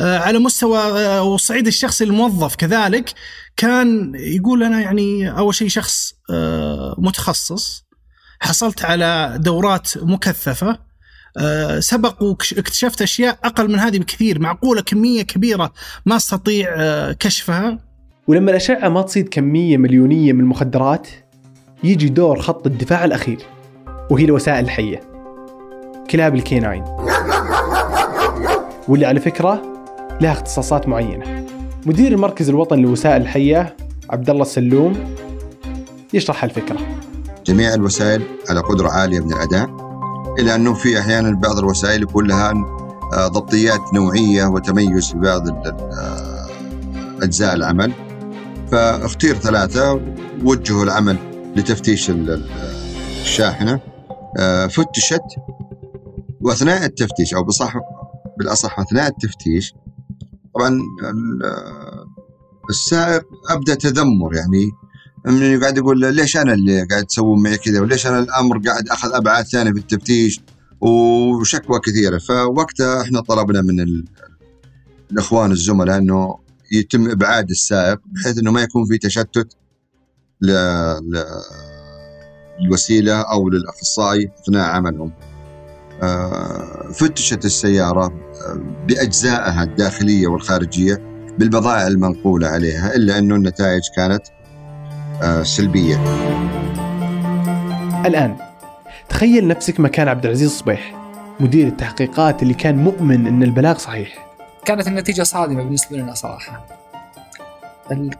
آه، 0.00 0.18
على 0.18 0.38
مستوى 0.38 0.78
آه، 0.78 1.22
والصعيد 1.22 1.66
الشخصي 1.66 2.04
الموظف 2.04 2.56
كذلك. 2.56 3.12
كان 3.56 4.12
يقول 4.14 4.62
أنا 4.62 4.80
يعني 4.80 5.30
أول 5.38 5.54
شيء 5.54 5.68
شخص 5.68 6.12
آه، 6.30 6.94
متخصص. 6.98 7.84
حصلت 8.40 8.84
على 8.84 9.36
دورات 9.40 9.98
مكثفة. 9.98 10.70
آه، 10.70 10.91
سبق 11.78 12.22
واكتشفت 12.22 13.02
أشياء 13.02 13.38
أقل 13.44 13.68
من 13.68 13.78
هذه 13.78 13.98
بكثير. 13.98 14.40
معقولة 14.40 14.82
كمية 14.82 15.22
كبيرة 15.22 15.72
ما 16.06 16.16
استطيع 16.16 16.74
آه، 16.76 17.12
كشفها؟ 17.12 17.78
ولما 18.28 18.50
الأشعة 18.50 18.88
ما 18.88 19.02
تصيد 19.02 19.28
كمية 19.28 19.76
مليونية 19.76 20.32
من 20.32 20.40
المخدرات 20.40 21.08
يجي 21.84 22.08
دور 22.08 22.40
خط 22.40 22.66
الدفاع 22.66 23.04
الأخير 23.04 23.38
وهي 24.10 24.24
الوسائل 24.24 24.64
الحية 24.64 25.00
كلاب 26.10 26.34
الكيناين. 26.34 26.84
واللي 28.88 29.06
على 29.06 29.20
فكرة 29.20 29.62
لها 30.20 30.32
اختصاصات 30.32 30.88
معينة. 30.88 31.46
مدير 31.86 32.12
المركز 32.12 32.48
الوطني 32.48 32.82
للوسائل 32.82 33.22
الحية 33.22 33.76
عبد 34.10 34.30
الله 34.30 34.42
السلوم 34.42 35.14
يشرح 36.14 36.44
الفكرة. 36.44 36.78
جميع 37.46 37.74
الوسائل 37.74 38.22
على 38.50 38.60
قدرة 38.60 38.88
عالية 38.88 39.20
من 39.20 39.32
الأداء. 39.32 39.81
إلا 40.38 40.54
أنه 40.54 40.74
في 40.74 40.98
أحيانا 41.00 41.30
بعض 41.40 41.58
الوسائل 41.58 42.02
يكون 42.02 42.26
لها 42.26 42.52
آه، 43.12 43.26
ضبطيات 43.28 43.94
نوعية 43.94 44.44
وتميز 44.46 45.10
في 45.12 45.18
بعض 45.18 45.48
آه، 45.66 46.46
أجزاء 47.22 47.54
العمل. 47.54 47.92
فاختير 48.72 49.34
ثلاثة 49.34 50.00
وجهوا 50.44 50.84
العمل 50.84 51.16
لتفتيش 51.56 52.10
ال- 52.10 52.30
ال- 52.30 52.48
الشاحنة. 53.22 53.80
آه، 54.38 54.66
فتشت 54.66 55.22
وأثناء 56.40 56.84
التفتيش 56.84 57.34
أو 57.34 57.44
بصح 57.44 57.74
بالأصح 58.38 58.80
أثناء 58.80 59.08
التفتيش 59.08 59.74
طبعا 60.54 60.68
ال- 60.68 61.42
السائق 62.70 63.24
أبدأ 63.50 63.74
تذمر 63.74 64.34
يعني 64.34 64.70
انه 65.28 65.60
قاعد 65.60 65.78
يقول 65.78 66.14
ليش 66.14 66.36
أنا 66.36 66.52
اللي 66.52 66.86
قاعد 66.90 67.04
تسوون 67.04 67.42
معي 67.42 67.56
كذا 67.56 67.80
وليش 67.80 68.06
أنا 68.06 68.18
الأمر 68.18 68.58
قاعد 68.58 68.88
أخذ 68.88 69.14
أبعاد 69.14 69.44
ثانية 69.44 69.72
في 69.72 69.78
التفتيش 69.78 70.40
وشكوى 70.80 71.80
كثيرة 71.80 72.18
فوقتها 72.18 73.02
إحنا 73.02 73.20
طلبنا 73.20 73.62
من 73.62 73.80
ال... 73.80 74.04
الإخوان 75.12 75.50
الزملاء 75.50 75.98
إنه 75.98 76.38
يتم 76.72 77.10
إبعاد 77.10 77.50
السائق 77.50 78.00
بحيث 78.06 78.38
إنه 78.38 78.50
ما 78.50 78.62
يكون 78.62 78.84
في 78.86 78.98
تشتت. 78.98 79.56
للوسيلة 82.60 83.20
أو 83.20 83.48
للأخصائي 83.48 84.30
اثناء 84.42 84.70
عملهم. 84.70 85.12
آه، 86.02 86.92
فتشت 86.92 87.44
السيارة 87.44 88.04
آه، 88.04 88.60
بأجزائها 88.88 89.62
الداخلية 89.62 90.26
والخارجية 90.26 91.02
بالبضائع 91.38 91.86
المنقولة 91.86 92.48
عليها 92.48 92.94
إلا 92.94 93.18
إنه 93.18 93.34
النتائج 93.34 93.82
كانت 93.96 94.22
سلبية. 95.42 95.96
الآن 98.06 98.36
تخيل 99.08 99.48
نفسك 99.48 99.80
مكان 99.80 100.08
عبد 100.08 100.24
العزيز 100.24 100.50
صبيح 100.50 101.02
مدير 101.40 101.66
التحقيقات 101.66 102.42
اللي 102.42 102.54
كان 102.54 102.76
مؤمن 102.76 103.26
أن 103.26 103.42
البلاغ 103.42 103.78
صحيح. 103.78 104.36
كانت 104.64 104.88
النتيجة 104.88 105.22
صادمة 105.22 105.62
بالنسبة 105.62 105.96
لنا 105.96 106.14
صراحة. 106.14 106.66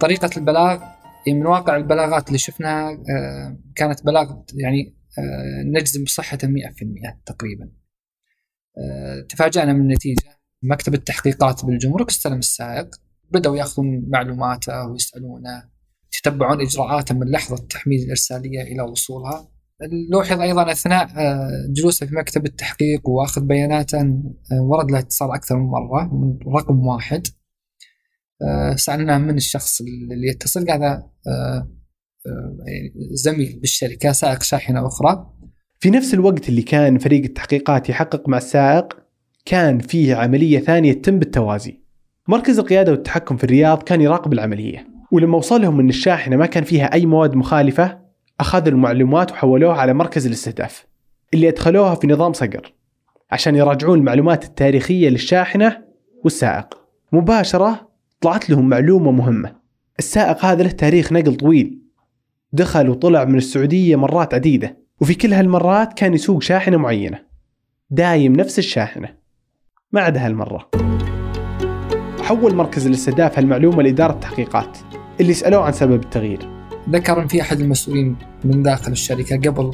طريقة 0.01 0.31
البلاغ 0.37 0.81
يعني 1.27 1.41
من 1.41 1.47
واقع 1.47 1.77
البلاغات 1.77 2.29
اللي 2.29 2.39
شفناها 2.39 2.91
آه، 2.91 3.59
كانت 3.77 4.05
بلاغ 4.05 4.35
يعني 4.55 4.97
آه، 5.19 5.79
نجزم 5.79 6.05
بصحته 6.05 6.49
100% 6.49 7.21
تقريبا. 7.27 7.71
آه، 8.79 9.27
تفاجأنا 9.29 9.73
من 9.73 9.81
النتيجة. 9.81 10.39
مكتب 10.63 10.95
التحقيقات 10.95 11.65
بالجمرك 11.65 12.09
استلم 12.09 12.39
السائق 12.39 12.89
بدأوا 13.31 13.57
يأخذون 13.57 14.05
معلوماته 14.09 14.87
ويسألونه. 14.87 15.72
يتبعون 16.19 16.61
إجراءاته 16.61 17.15
من 17.15 17.31
لحظة 17.31 17.57
تحميل 17.57 18.03
الإرسالية 18.03 18.63
إلى 18.63 18.83
وصولها. 18.83 19.49
لوحظ 20.11 20.41
أيضا 20.41 20.73
أثناء 20.73 21.09
آه، 21.17 21.49
جلوسه 21.69 22.07
في 22.07 22.15
مكتب 22.15 22.47
التحقيق 22.47 23.09
وأخذ 23.09 23.41
بياناته 23.47 24.01
آه، 24.01 24.61
ورد 24.61 24.91
له 24.91 24.99
اتصال 24.99 25.31
أكثر 25.31 25.57
من 25.57 25.67
مرة 25.67 26.15
من 26.15 26.53
رقم 26.55 26.87
واحد. 26.87 27.27
آه، 28.43 28.75
سألناه 28.75 29.19
من 29.19 29.37
الشخص 29.37 29.81
اللي 29.81 30.29
يتصل 30.29 30.71
هذا 30.71 31.09
زميل 33.13 33.59
بالشركة 33.61 34.13
سائق 34.13 34.43
شاحنة 34.43 34.87
أخرى. 34.87 35.33
في 35.81 35.91
نفس 35.91 36.15
الوقت 36.15 36.49
اللي 36.49 36.63
كان 36.63 36.99
فريق 36.99 37.25
التحقيقات 37.25 37.89
يحقق 37.89 38.29
مع 38.29 38.37
السائق 38.37 38.97
كان 39.45 39.79
فيه 39.79 40.15
عملية 40.15 40.59
ثانية 40.59 40.93
تتم 40.93 41.19
بالتوازي. 41.19 41.83
مركز 42.29 42.59
القيادة 42.59 42.93
والتحكم 42.93 43.37
في 43.37 43.45
الرياض 43.45 43.83
كان 43.83 44.01
يراقب 44.01 44.33
العملية. 44.33 44.92
ولما 45.13 45.37
وصلهم 45.37 45.81
إن 45.81 45.89
الشاحنة 45.89 46.37
ما 46.37 46.47
كان 46.47 46.65
فيها 46.65 46.93
أي 46.93 47.07
مواد 47.07 47.35
مخالفة 47.35 47.99
أخذوا 48.41 48.69
المعلومات 48.69 49.33
وحولوها 49.33 49.77
على 49.77 49.93
مركز 49.95 50.27
الاستهداف 50.27 50.87
اللي 51.35 51.49
أدخلوها 51.49 51.95
في 51.95 52.07
نظام 52.07 52.33
صقر 52.33 52.73
عشان 53.31 53.57
يراجعون 53.57 53.99
المعلومات 53.99 54.45
التاريخية 54.45 55.09
للشاحنة 55.09 55.85
والسائق. 56.25 56.79
مباشرة 57.13 57.89
طلعت 58.21 58.51
لهم 58.51 58.69
معلومة 58.69 59.11
مهمة. 59.11 59.57
السائق 59.99 60.45
هذا 60.45 60.63
له 60.63 60.71
تاريخ 60.71 61.13
نقل 61.13 61.35
طويل. 61.35 61.79
دخل 62.53 62.89
وطلع 62.89 63.25
من 63.25 63.39
السعودية 63.39 63.97
مرات 63.97 64.35
عديدة 64.35 64.79
وفي 65.01 65.15
كل 65.15 65.33
هالمرات 65.33 65.93
كان 65.93 66.15
يسوق 66.15 66.43
شاحنة 66.43 66.77
معينة. 66.77 67.19
دايم 67.91 68.33
نفس 68.33 68.59
الشاحنة. 68.59 69.09
ما 69.93 70.01
عدا 70.01 70.27
هالمرة. 70.27 70.71
وحول 72.21 72.55
مركز 72.55 72.87
الاستهداف 72.87 73.39
هالمعلومة 73.39 73.83
لإدارة 73.83 74.13
التحقيقات. 74.13 74.92
اللي 75.21 75.35
سألوه 75.35 75.63
عن 75.65 75.73
سبب 75.73 76.03
التغيير. 76.03 76.49
ذكر 76.91 77.23
إن 77.23 77.27
في 77.27 77.41
أحد 77.43 77.61
المسؤولين 77.61 78.17
من 78.45 78.63
داخل 78.63 78.93
الشركة 78.93 79.51
قبل 79.51 79.71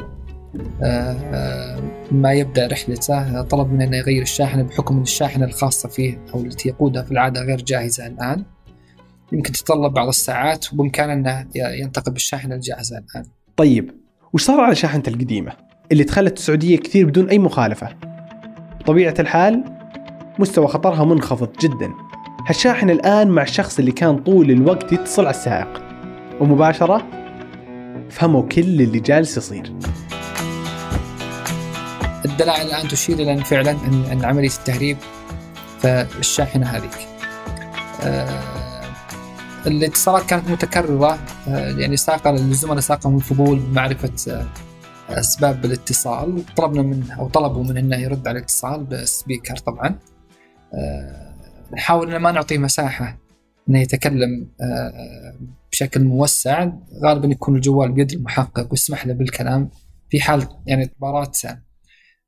آه، 0.82 1.80
ما 2.10 2.32
يبدأ 2.32 2.66
رحلته 2.66 3.42
طلب 3.42 3.72
منه 3.72 3.84
إنه 3.84 3.96
يغير 3.96 4.22
الشاحنة 4.22 4.62
بحكم 4.62 4.96
إن 4.96 5.02
الشاحنة 5.02 5.44
الخاصة 5.44 5.88
فيه 5.88 6.18
أو 6.34 6.40
التي 6.40 6.68
يقودها 6.68 7.02
في 7.02 7.12
العادة 7.12 7.40
غير 7.42 7.62
جاهزة 7.62 8.06
الآن. 8.06 8.44
يمكن 9.32 9.52
تتطلب 9.52 9.92
بعض 9.92 10.08
الساعات 10.08 10.72
وبإمكانه 10.72 11.12
إنه 11.12 11.46
ينتقل 11.56 12.12
بالشاحنة 12.12 12.54
الجاهزة 12.54 12.98
الآن. 12.98 13.24
طيب 13.56 13.90
وش 14.32 14.42
صار 14.42 14.60
على 14.60 14.74
شاحنته 14.74 15.10
القديمة 15.10 15.52
اللي 15.92 16.04
دخلت 16.04 16.38
السعودية 16.38 16.76
كثير 16.76 17.06
بدون 17.06 17.28
أي 17.28 17.38
مخالفة؟ 17.38 17.88
طبيعة 18.86 19.14
الحال 19.18 19.64
مستوى 20.38 20.66
خطرها 20.66 21.04
منخفض 21.04 21.52
جدا. 21.62 22.07
هالشاحنة 22.48 22.92
الآن 22.92 23.28
مع 23.28 23.42
الشخص 23.42 23.78
اللي 23.78 23.92
كان 23.92 24.18
طول 24.18 24.50
الوقت 24.50 24.92
يتصل 24.92 25.26
على 25.26 25.36
السائق 25.36 25.82
ومباشرة 26.40 27.06
فهموا 28.10 28.42
كل 28.42 28.60
اللي 28.60 29.00
جالس 29.00 29.36
يصير 29.36 29.74
الدلائل 32.24 32.66
الآن 32.66 32.88
تشير 32.88 33.18
إلى 33.18 33.32
أن 33.32 33.42
فعلا 33.42 33.70
أن 34.12 34.24
عملية 34.24 34.48
التهريب 34.48 34.96
فالشاحنة 35.80 36.66
هذيك. 36.66 37.08
آه، 38.02 38.84
الاتصالات 39.66 40.26
كانت 40.26 40.50
متكررة 40.50 41.18
آه، 41.48 41.78
يعني 41.78 41.96
ساق 41.96 42.26
الزملاء 42.26 42.80
ساقهم 42.80 43.16
الفضول 43.16 43.58
بمعرفه 43.58 44.32
آه، 44.32 44.46
أسباب 45.10 45.64
الاتصال 45.64 46.42
طلبنا 46.56 46.82
منه 46.82 47.14
أو 47.18 47.28
طلبوا 47.28 47.64
منه 47.64 47.80
إنه 47.80 47.96
يرد 47.96 48.28
على 48.28 48.38
الاتصال 48.38 48.84
بسبيكر 48.84 49.56
طبعا. 49.56 49.98
نحاول 51.72 52.16
ما 52.16 52.32
نعطيه 52.32 52.58
مساحة 52.58 53.18
إنه 53.68 53.80
يتكلم 53.80 54.48
بشكل 55.72 56.04
موسع 56.04 56.72
غالبا 57.04 57.28
يكون 57.28 57.56
الجوال 57.56 57.92
بيد 57.92 58.12
المحقق 58.12 58.68
ويسمح 58.70 59.06
له 59.06 59.14
بالكلام 59.14 59.70
في 60.10 60.20
حال 60.20 60.48
يعني 60.66 60.82
اعتبارات 60.82 61.38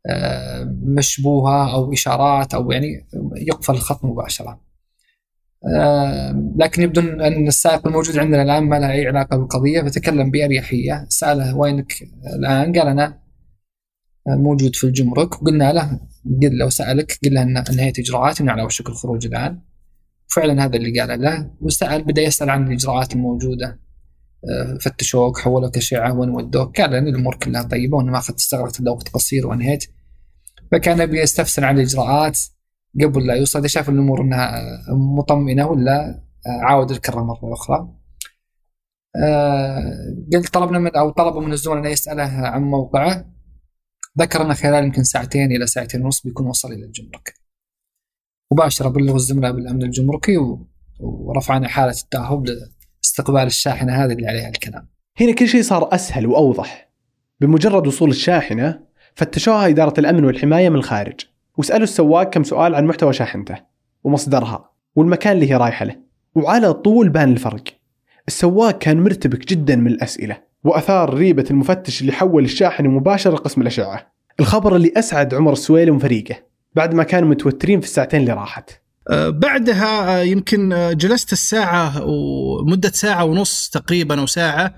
آه، 0.06 0.76
مشبوهة 0.82 1.74
أو 1.74 1.92
إشارات 1.92 2.54
أو 2.54 2.72
يعني 2.72 3.06
يقفل 3.36 3.72
الخط 3.72 4.04
مباشرة. 4.04 4.60
آه، 5.74 6.52
لكن 6.56 6.82
يبدو 6.82 7.00
إن 7.00 7.48
السائق 7.48 7.86
الموجود 7.86 8.18
عندنا 8.18 8.42
الآن 8.42 8.62
ما 8.62 8.78
له 8.78 8.92
أي 8.92 9.06
علاقة 9.06 9.36
بالقضية 9.36 9.82
فتكلم 9.82 10.30
بأريحية 10.30 11.06
سأله 11.08 11.56
وينك 11.56 11.92
الآن؟ 12.36 12.78
قال 12.78 12.88
أنا 12.88 13.20
موجود 14.26 14.76
في 14.76 14.84
الجمرك 14.84 15.42
وقلنا 15.42 15.72
له 15.72 16.00
قل 16.42 16.58
لو 16.58 16.70
سألك 16.70 17.18
قل 17.24 17.34
له 17.34 17.42
ان 17.42 17.56
انهيت 17.56 17.98
اجراءاتي 17.98 18.50
على 18.50 18.62
وشك 18.62 18.88
الخروج 18.88 19.26
الآن. 19.26 19.60
فعلا 20.28 20.64
هذا 20.64 20.76
اللي 20.76 21.00
قاله 21.00 21.14
له. 21.14 21.50
وسأل 21.60 22.04
بدأ 22.04 22.22
يسأل 22.22 22.50
عن 22.50 22.66
الإجراءات 22.66 23.12
الموجودة. 23.12 23.80
آه، 24.50 24.78
فتشوك 24.80 25.38
حولوك 25.38 25.76
أشعة 25.76 26.18
وين 26.18 26.30
ودوك؟ 26.30 26.80
قال 26.80 26.94
إن 26.94 27.08
الأمور 27.08 27.34
كلها 27.34 27.62
طيبة 27.62 27.96
وانه 27.96 28.12
ما 28.12 28.18
أخذت 28.18 28.38
استغرقت 28.38 28.80
الا 28.80 28.90
وقت 28.90 29.08
قصير 29.08 29.46
وانهيت. 29.46 29.84
فكان 30.72 31.00
يبي 31.00 31.20
يستفسر 31.20 31.64
عن 31.64 31.78
الإجراءات. 31.78 32.38
قبل 33.02 33.26
لا 33.26 33.34
يوصل 33.34 33.68
شاف 33.68 33.88
الأمور 33.88 34.20
إنها 34.22 34.62
مطمئنة 35.16 35.66
ولا 35.66 36.22
عاود 36.46 36.90
الكرة 36.90 37.20
مرة 37.22 37.54
أخرى. 37.54 37.88
آه، 39.16 39.82
قلت 40.32 40.54
طلبنا 40.54 40.78
من 40.78 40.96
أو 40.96 41.10
طلبوا 41.10 41.40
من 41.40 41.52
الزملاء 41.52 41.80
انه 41.80 41.88
يسأله 41.88 42.22
عن 42.22 42.62
موقعه. 42.62 43.29
ذكر 44.18 44.42
انه 44.42 44.54
خلال 44.54 44.84
يمكن 44.84 45.04
ساعتين 45.04 45.52
إلى 45.52 45.66
ساعتين 45.66 46.04
ونص 46.04 46.22
بيكون 46.22 46.46
وصل 46.46 46.72
إلى 46.72 46.84
الجمرك. 46.84 47.34
مباشره 48.52 48.88
بلغوا 48.88 49.16
الزملاء 49.16 49.52
بالأمن 49.52 49.82
الجمركي 49.82 50.36
ورفعنا 51.00 51.68
حالة 51.68 51.94
التأهب 52.02 52.46
لاستقبال 53.02 53.46
الشاحنة 53.46 53.92
هذه 53.92 54.12
اللي 54.12 54.28
عليها 54.28 54.48
الكلام. 54.48 54.88
هنا 55.20 55.32
كل 55.32 55.48
شيء 55.48 55.62
صار 55.62 55.94
أسهل 55.94 56.26
وأوضح. 56.26 56.90
بمجرد 57.40 57.86
وصول 57.86 58.10
الشاحنة 58.10 58.80
فتشوها 59.14 59.68
إدارة 59.68 60.00
الأمن 60.00 60.24
والحماية 60.24 60.68
من 60.68 60.76
الخارج 60.76 61.20
وسألوا 61.56 61.84
السواق 61.84 62.30
كم 62.30 62.44
سؤال 62.44 62.74
عن 62.74 62.86
محتوى 62.86 63.12
شاحنته 63.12 63.56
ومصدرها 64.04 64.70
والمكان 64.96 65.32
اللي 65.32 65.50
هي 65.50 65.56
رايحة 65.56 65.84
له 65.84 65.96
وعلى 66.34 66.72
طول 66.72 67.08
بان 67.08 67.32
الفرق 67.32 67.64
السواق 68.28 68.78
كان 68.78 69.00
مرتبك 69.00 69.48
جدا 69.48 69.76
من 69.76 69.86
الأسئلة 69.86 70.42
وأثار 70.64 71.14
ريبة 71.14 71.44
المفتش 71.50 72.00
اللي 72.00 72.12
حول 72.12 72.44
الشاحنة 72.44 72.88
مباشرة 72.88 73.32
لقسم 73.32 73.62
الأشعة. 73.62 74.12
الخبر 74.40 74.76
اللي 74.76 74.92
أسعد 74.96 75.34
عمر 75.34 75.52
السويلم 75.52 75.96
وفريقه 75.96 76.36
بعد 76.74 76.94
ما 76.94 77.02
كانوا 77.02 77.28
متوترين 77.28 77.80
في 77.80 77.86
الساعتين 77.86 78.20
اللي 78.20 78.32
راحت. 78.32 78.70
أه، 79.10 79.28
بعدها 79.28 80.20
أه، 80.20 80.22
يمكن 80.22 80.72
أه، 80.72 80.92
جلست 80.92 81.32
الساعة 81.32 82.04
ومدة 82.04 82.90
ساعة 82.90 83.24
ونص 83.24 83.68
تقريبا 83.68 84.20
أو 84.20 84.26
ساعة. 84.26 84.74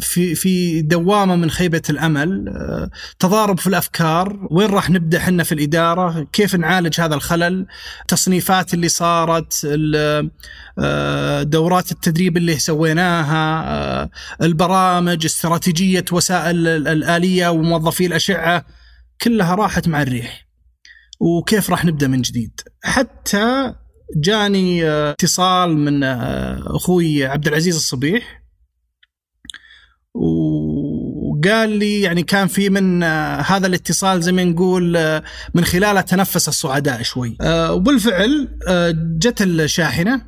في 0.00 0.34
في 0.34 0.82
دوامة 0.82 1.36
من 1.36 1.50
خيبة 1.50 1.82
الأمل. 1.90 2.48
آه، 2.48 2.90
تضارب 3.18 3.58
في 3.58 3.66
الأفكار. 3.66 4.48
وين 4.50 4.70
راح 4.70 4.90
نبدأ 4.90 5.18
إحنا 5.18 5.42
في 5.44 5.52
الإدارة؟ 5.52 6.26
كيف 6.32 6.54
نعالج 6.54 7.00
هذا 7.00 7.14
الخلل؟ 7.14 7.66
التصنيفات 8.00 8.74
اللي 8.74 8.88
صارت 8.88 9.66
آه، 10.78 11.42
دورات 11.42 11.92
التدريب 11.92 12.36
اللي 12.36 12.58
سويناها 12.58 14.10
البرامج 14.42 15.24
استراتيجية 15.24 16.04
وسائل 16.12 16.68
الآلية 16.68 17.48
وموظفي 17.48 18.06
الأشعة 18.06 18.64
كلها 19.22 19.54
راحت 19.54 19.88
مع 19.88 20.02
الريح. 20.02 20.44
وكيف 21.20 21.70
راح 21.70 21.84
نبدأ 21.84 22.08
من 22.08 22.22
جديد؟ 22.22 22.60
حتى 22.84 23.74
جاني 24.16 24.88
آه، 24.88 25.10
اتصال 25.10 25.76
من 25.78 26.02
آه، 26.02 26.76
أخوي 26.76 27.26
عبد 27.26 27.46
العزيز 27.48 27.76
الصبيح. 27.76 28.44
وقال 30.14 31.70
لي 31.70 32.00
يعني 32.00 32.22
كان 32.22 32.46
في 32.46 32.70
من 32.70 33.02
آه، 33.02 33.40
هذا 33.40 33.66
الاتصال 33.66 34.22
زي 34.22 34.32
ما 34.32 34.44
نقول 34.44 35.20
من 35.54 35.64
خلاله 35.64 36.00
تنفس 36.00 36.48
الصعداء 36.48 37.02
شوي. 37.02 37.36
وبالفعل 37.46 38.48
جت 39.18 39.42
الشاحنة 39.42 40.22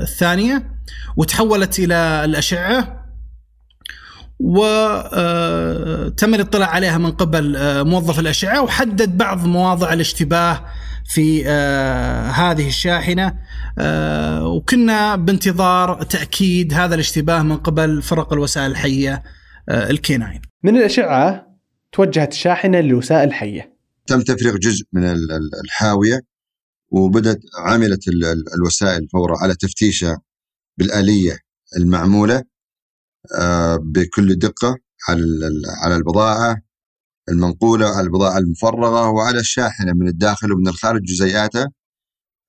الثانية 0.00 0.78
وتحولت 1.16 1.78
إلى 1.78 2.24
الأشعة 2.24 3.04
وتم 4.40 6.34
الاطلاع 6.34 6.68
عليها 6.68 6.98
من 6.98 7.10
قبل 7.10 7.56
موظف 7.84 8.18
الأشعة 8.18 8.62
وحدد 8.62 9.16
بعض 9.18 9.46
مواضع 9.46 9.92
الاشتباه 9.92 10.64
في 11.08 11.42
آه 11.46 12.30
هذه 12.30 12.68
الشاحنة 12.68 13.38
آه 13.78 14.46
وكنا 14.46 15.16
بانتظار 15.16 16.02
تأكيد 16.02 16.74
هذا 16.74 16.94
الاشتباه 16.94 17.42
من 17.42 17.56
قبل 17.56 18.02
فرق 18.02 18.32
الوسائل 18.32 18.70
الحية 18.70 19.22
آه 19.68 19.90
الكيناين. 19.90 20.42
من 20.62 20.76
الأشعة 20.76 21.46
توجهت 21.92 22.32
الشاحنه 22.32 22.80
للوسائل 22.80 23.28
الحية. 23.28 23.78
تم 24.06 24.20
تفريغ 24.20 24.56
جزء 24.56 24.84
من 24.92 25.04
الحاوية 25.64 26.20
وبدأت 26.90 27.40
عملت 27.58 28.08
الوسائل 28.56 29.08
فورا 29.12 29.38
على 29.42 29.54
تفتيشها 29.54 30.20
بالآلية 30.78 31.38
المعمولة 31.76 32.42
آه، 33.38 33.76
بكل 33.76 34.34
دقة 34.38 34.76
على 35.08 35.22
على 35.82 35.96
البضاعة 35.96 36.56
المنقولة 37.28 37.86
على 37.86 38.06
البضاعة 38.06 38.38
المفرغة 38.38 39.08
وعلى 39.10 39.40
الشاحنة 39.40 39.92
من 39.92 40.08
الداخل 40.08 40.52
ومن 40.52 40.68
الخارج 40.68 41.02
جزيئاتها 41.02 41.68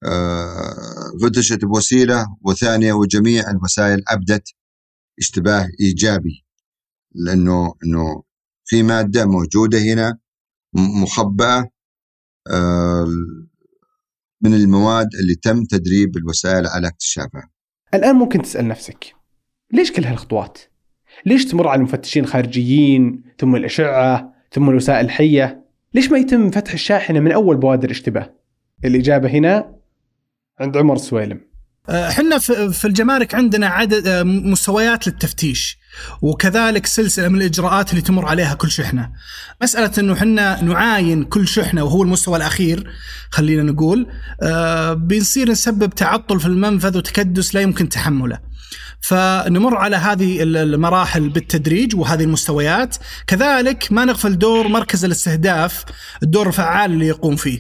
آه، 0.06 1.18
فتشت 1.22 1.66
بوسيلة 1.66 2.28
وثانية 2.42 2.94
وجميع 2.94 3.50
الوسائل 3.52 4.04
أبدت 4.08 4.50
اشتباه 5.20 5.68
إيجابي 5.80 6.46
لأنه 7.16 7.74
أنه 7.86 8.24
في 8.66 8.84
مادة 8.84 9.26
موجودة 9.26 9.80
هنا 9.80 10.18
مخبأة 10.74 11.70
آه، 12.52 13.08
من 14.42 14.54
المواد 14.54 15.08
اللي 15.22 15.36
تم 15.36 15.64
تدريب 15.64 16.18
الوسائل 16.18 16.68
على 16.68 16.88
اكتشافها 16.88 17.50
الآن 17.94 18.16
ممكن 18.16 18.42
تسأل 18.42 18.68
نفسك 18.68 19.16
ليش 19.74 19.92
كل 19.92 20.04
هالخطوات؟ 20.06 20.60
ليش 21.26 21.46
تمر 21.46 21.68
على 21.68 21.78
المفتشين 21.78 22.24
الخارجيين 22.24 23.24
ثم 23.40 23.56
الأشعة 23.56 24.39
ثم 24.52 24.70
الوسائل 24.70 25.06
الحية. 25.06 25.66
ليش 25.94 26.12
ما 26.12 26.18
يتم 26.18 26.50
فتح 26.52 26.74
الشاحنة 26.74 27.20
من 27.20 27.32
أول 27.32 27.58
بوادر 27.58 27.92
اشتباه 27.92 28.34
الإجابة 28.86 29.30
هنا 29.30 29.76
عند 30.60 30.78
عمر 30.78 30.96
السويلم 30.96 31.42
إحنا 31.90 32.38
في 32.72 32.86
الجمارك 32.86 33.36
عندنا 33.36 33.68
عدد 33.68 34.08
آه، 34.08 34.24
مستويات 34.24 35.08
للتفتيش. 35.08 35.79
وكذلك 36.22 36.86
سلسلة 36.86 37.28
من 37.28 37.42
الإجراءات 37.42 37.90
اللي 37.92 38.02
تمر 38.02 38.26
عليها 38.26 38.54
كل 38.54 38.72
شحنة. 38.72 39.10
مسألة 39.64 39.92
إنه 39.98 40.14
إحنا 40.14 40.64
نعاين 40.64 41.24
كل 41.24 41.48
شحنة 41.48 41.84
وهو 41.84 42.04
المستوى 42.04 42.38
الأخير 42.38 42.92
خلينا 43.30 43.64
نقول 43.64 44.08
آه 44.44 44.94
بنصير 44.94 45.50
نسبب 45.50 45.90
تعطل 45.90 46.40
في 46.40 46.46
المنفذ 46.46 46.98
وتكدس 46.98 47.56
لا 47.56 47.62
يمكن 47.62 47.90
تحمله. 47.90 48.50
فنمر 49.02 49.78
على 49.78 49.96
هذه 49.96 50.44
المراحل 50.44 51.30
بالتدريج 51.30 51.96
وهذه 51.96 52.24
المستويات 52.24 52.96
كذلك 53.28 53.88
ما 53.92 54.06
نغفل 54.06 54.38
دور 54.38 54.68
مركز 54.68 55.06
الاستهداف 55.06 55.86
الدور 56.24 56.48
الفعال 56.48 56.92
اللي 56.92 57.08
يقوم 57.08 57.36
فيه 57.36 57.60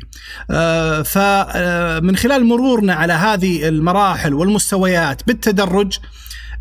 آه، 0.51 1.01
فمن 1.01 2.15
خلال 2.15 2.45
مرورنا 2.45 2.93
على 2.93 3.13
هذه 3.13 3.67
المراحل 3.67 4.33
والمستويات 4.33 5.27
بالتدرج 5.27 5.97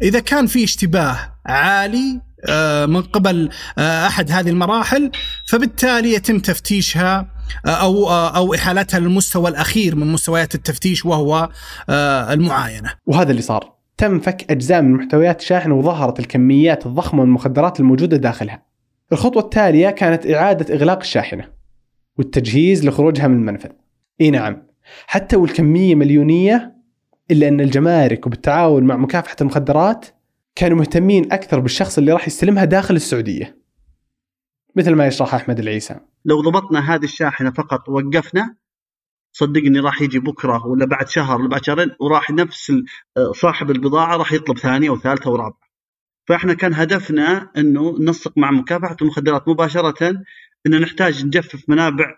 إذا 0.02 0.20
كان 0.20 0.46
في 0.46 0.64
اشتباه 0.64 1.18
عالي 1.46 2.20
آه، 2.48 2.86
من 2.86 3.02
قبل 3.02 3.50
آه، 3.78 4.06
أحد 4.06 4.30
هذه 4.30 4.48
المراحل 4.48 5.10
فبالتالي 5.48 6.14
يتم 6.14 6.38
تفتيشها 6.38 7.26
أو 7.66 8.10
أو 8.10 8.54
إحالتها 8.54 9.00
للمستوى 9.00 9.50
الأخير 9.50 9.96
من 9.96 10.12
مستويات 10.12 10.54
التفتيش 10.54 11.06
وهو 11.06 11.48
المعاينة. 12.30 12.90
وهذا 13.06 13.30
اللي 13.30 13.42
صار. 13.42 13.78
تم 13.96 14.20
فك 14.20 14.50
أجزاء 14.50 14.82
من 14.82 14.92
محتويات 14.92 15.40
الشاحنة 15.40 15.74
وظهرت 15.74 16.20
الكميات 16.20 16.86
الضخمة 16.86 17.22
من 17.22 17.28
المخدرات 17.28 17.80
الموجودة 17.80 18.16
داخلها 18.16 18.62
الخطوة 19.12 19.42
التالية 19.42 19.90
كانت 19.90 20.30
إعادة 20.30 20.74
إغلاق 20.74 20.98
الشاحنة 20.98 21.48
والتجهيز 22.18 22.86
لخروجها 22.86 23.26
من 23.28 23.36
المنفذ 23.36 23.70
إي 24.20 24.30
نعم 24.30 24.62
حتى 25.06 25.36
والكمية 25.36 25.94
مليونية 25.94 26.77
إلا 27.30 27.48
أن 27.48 27.60
الجمارك 27.60 28.26
وبالتعاون 28.26 28.84
مع 28.84 28.96
مكافحة 28.96 29.36
المخدرات 29.40 30.06
كانوا 30.54 30.78
مهتمين 30.78 31.32
أكثر 31.32 31.60
بالشخص 31.60 31.98
اللي 31.98 32.12
راح 32.12 32.26
يستلمها 32.26 32.64
داخل 32.64 32.96
السعودية 32.96 33.58
مثل 34.76 34.94
ما 34.94 35.06
يشرح 35.06 35.34
أحمد 35.34 35.58
العيسى 35.58 36.00
لو 36.24 36.40
ضبطنا 36.40 36.94
هذه 36.94 37.04
الشاحنة 37.04 37.50
فقط 37.50 37.88
ووقفنا 37.88 38.56
صدقني 39.32 39.80
راح 39.80 40.02
يجي 40.02 40.18
بكرة 40.18 40.66
ولا 40.66 40.86
بعد 40.86 41.08
شهر 41.08 41.40
ولا 41.40 41.48
بعد 41.48 41.64
شهرين 41.64 41.90
وراح 42.00 42.30
نفس 42.30 42.72
آه، 43.16 43.32
صاحب 43.32 43.70
البضاعة 43.70 44.16
راح 44.16 44.32
يطلب 44.32 44.58
ثانية 44.58 44.90
وثالثة 44.90 45.30
ورابعة. 45.30 45.68
فإحنا 46.26 46.54
كان 46.54 46.74
هدفنا 46.74 47.50
إنه 47.56 47.98
ننسق 48.00 48.38
مع 48.38 48.50
مكافحة 48.50 48.96
المخدرات 49.02 49.48
مباشرة 49.48 50.24
إن 50.66 50.80
نحتاج 50.80 51.24
نجفف 51.24 51.68
منابع 51.68 52.14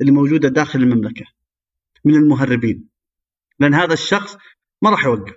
اللي 0.00 0.12
موجودة 0.12 0.48
داخل 0.48 0.78
المملكة 0.78 1.24
من 2.04 2.14
المهربين. 2.14 2.88
لأن 3.60 3.74
هذا 3.74 3.92
الشخص 3.92 4.36
ما 4.84 4.90
راح 4.90 5.04
يوقف. 5.04 5.34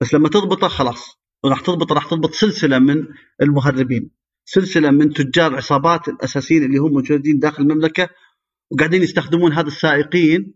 بس 0.00 0.14
لما 0.14 0.28
تضبطه 0.28 0.68
خلاص. 0.68 1.18
راح 1.44 1.60
تضبط 1.60 1.92
راح 1.92 2.10
تضبط 2.10 2.34
سلسلة 2.34 2.78
من 2.78 3.06
المهربين. 3.42 4.10
سلسلة 4.44 4.90
من 4.90 5.12
تجار 5.12 5.50
العصابات 5.50 6.08
الأساسيين 6.08 6.64
اللي 6.64 6.78
هم 6.78 6.92
موجودين 6.92 7.38
داخل 7.38 7.62
المملكة 7.62 8.08
وقاعدين 8.70 9.02
يستخدمون 9.02 9.52
هذا 9.52 9.66
السائقين 9.66 10.54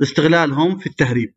لاستغلالهم 0.00 0.78
في 0.78 0.86
التهريب. 0.86 1.34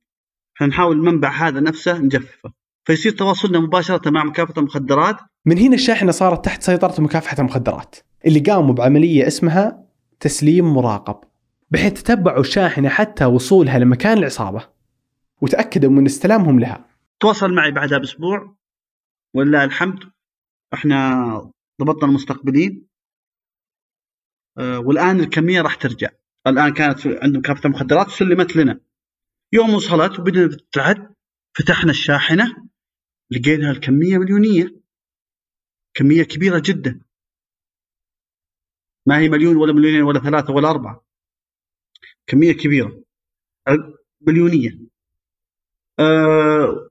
إحنا 0.55 0.67
نحاول 0.67 0.97
المنبع 0.97 1.47
هذا 1.47 1.59
نفسه 1.59 1.97
نجففه. 1.97 2.53
فيصير 2.85 3.11
تواصلنا 3.11 3.59
مباشرة 3.59 4.09
مع 4.09 4.23
مكافحة 4.23 4.53
المخدرات. 4.57 5.17
من 5.45 5.57
هنا 5.57 5.75
الشاحنة 5.75 6.11
صارت 6.11 6.45
تحت 6.45 6.63
سيطرة 6.63 7.01
مكافحة 7.01 7.37
المخدرات 7.39 7.95
اللي 8.25 8.39
قاموا 8.39 8.73
بعملية 8.73 9.27
اسمها 9.27 9.85
تسليم 10.19 10.73
مراقب 10.73 11.15
بحيث 11.71 11.93
تتبعوا 11.93 12.41
الشاحنة 12.41 12.89
حتى 12.89 13.25
وصولها 13.25 13.79
لمكان 13.79 14.17
العصابة. 14.17 14.72
وتأكدوا 15.43 15.91
من 15.91 16.06
استلامهم 16.06 16.60
لها. 16.60 16.89
تواصل 17.19 17.53
معي 17.53 17.71
بعدها 17.71 17.97
بأسبوع 17.97 18.56
ولله 19.36 19.63
الحمد 19.63 19.99
إحنا 20.73 21.51
ضبطنا 21.82 22.10
المستقبلين. 22.10 22.88
أه 24.58 24.79
والآن 24.79 25.19
الكمية 25.19 25.62
راح 25.62 25.75
ترجع. 25.75 26.10
الآن 26.47 26.73
كانت 26.73 27.08
عندهم 27.08 27.41
كافة 27.41 27.67
المخدرات 27.67 28.08
سلمت 28.08 28.56
لنا. 28.56 28.79
يوم 29.53 29.73
وصلت 29.73 30.19
وبدنا 30.19 30.58
تعد 30.71 31.15
فتحنا 31.58 31.91
الشاحنة 31.91 32.69
لقينا 33.32 33.71
الكمية 33.71 34.17
مليونية. 34.17 34.82
كمية 35.93 36.23
كبيرة 36.23 36.62
جدا. 36.65 37.01
ما 39.08 39.19
هي 39.19 39.29
مليون 39.29 39.56
ولا 39.56 39.73
مليونين 39.73 40.01
ولا 40.01 40.19
ثلاثة 40.19 40.53
ولا 40.53 40.69
أربعة. 40.69 41.06
كمية 42.27 42.53
كبيرة. 42.53 43.03
مليونية. 44.21 44.92
أه 45.99 46.89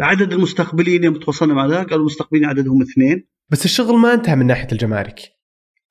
عدد 0.00 0.32
المستقبلين 0.32 1.04
يوم 1.04 1.14
تواصلنا 1.14 1.54
مع 1.54 1.66
ذلك. 1.66 1.92
المستقبلين 1.92 2.44
عددهم 2.44 2.82
اثنين. 2.82 3.26
بس 3.48 3.64
الشغل 3.64 3.96
ما 3.96 4.14
انتهى 4.14 4.36
من 4.36 4.46
ناحية 4.46 4.68
الجمارك. 4.72 5.20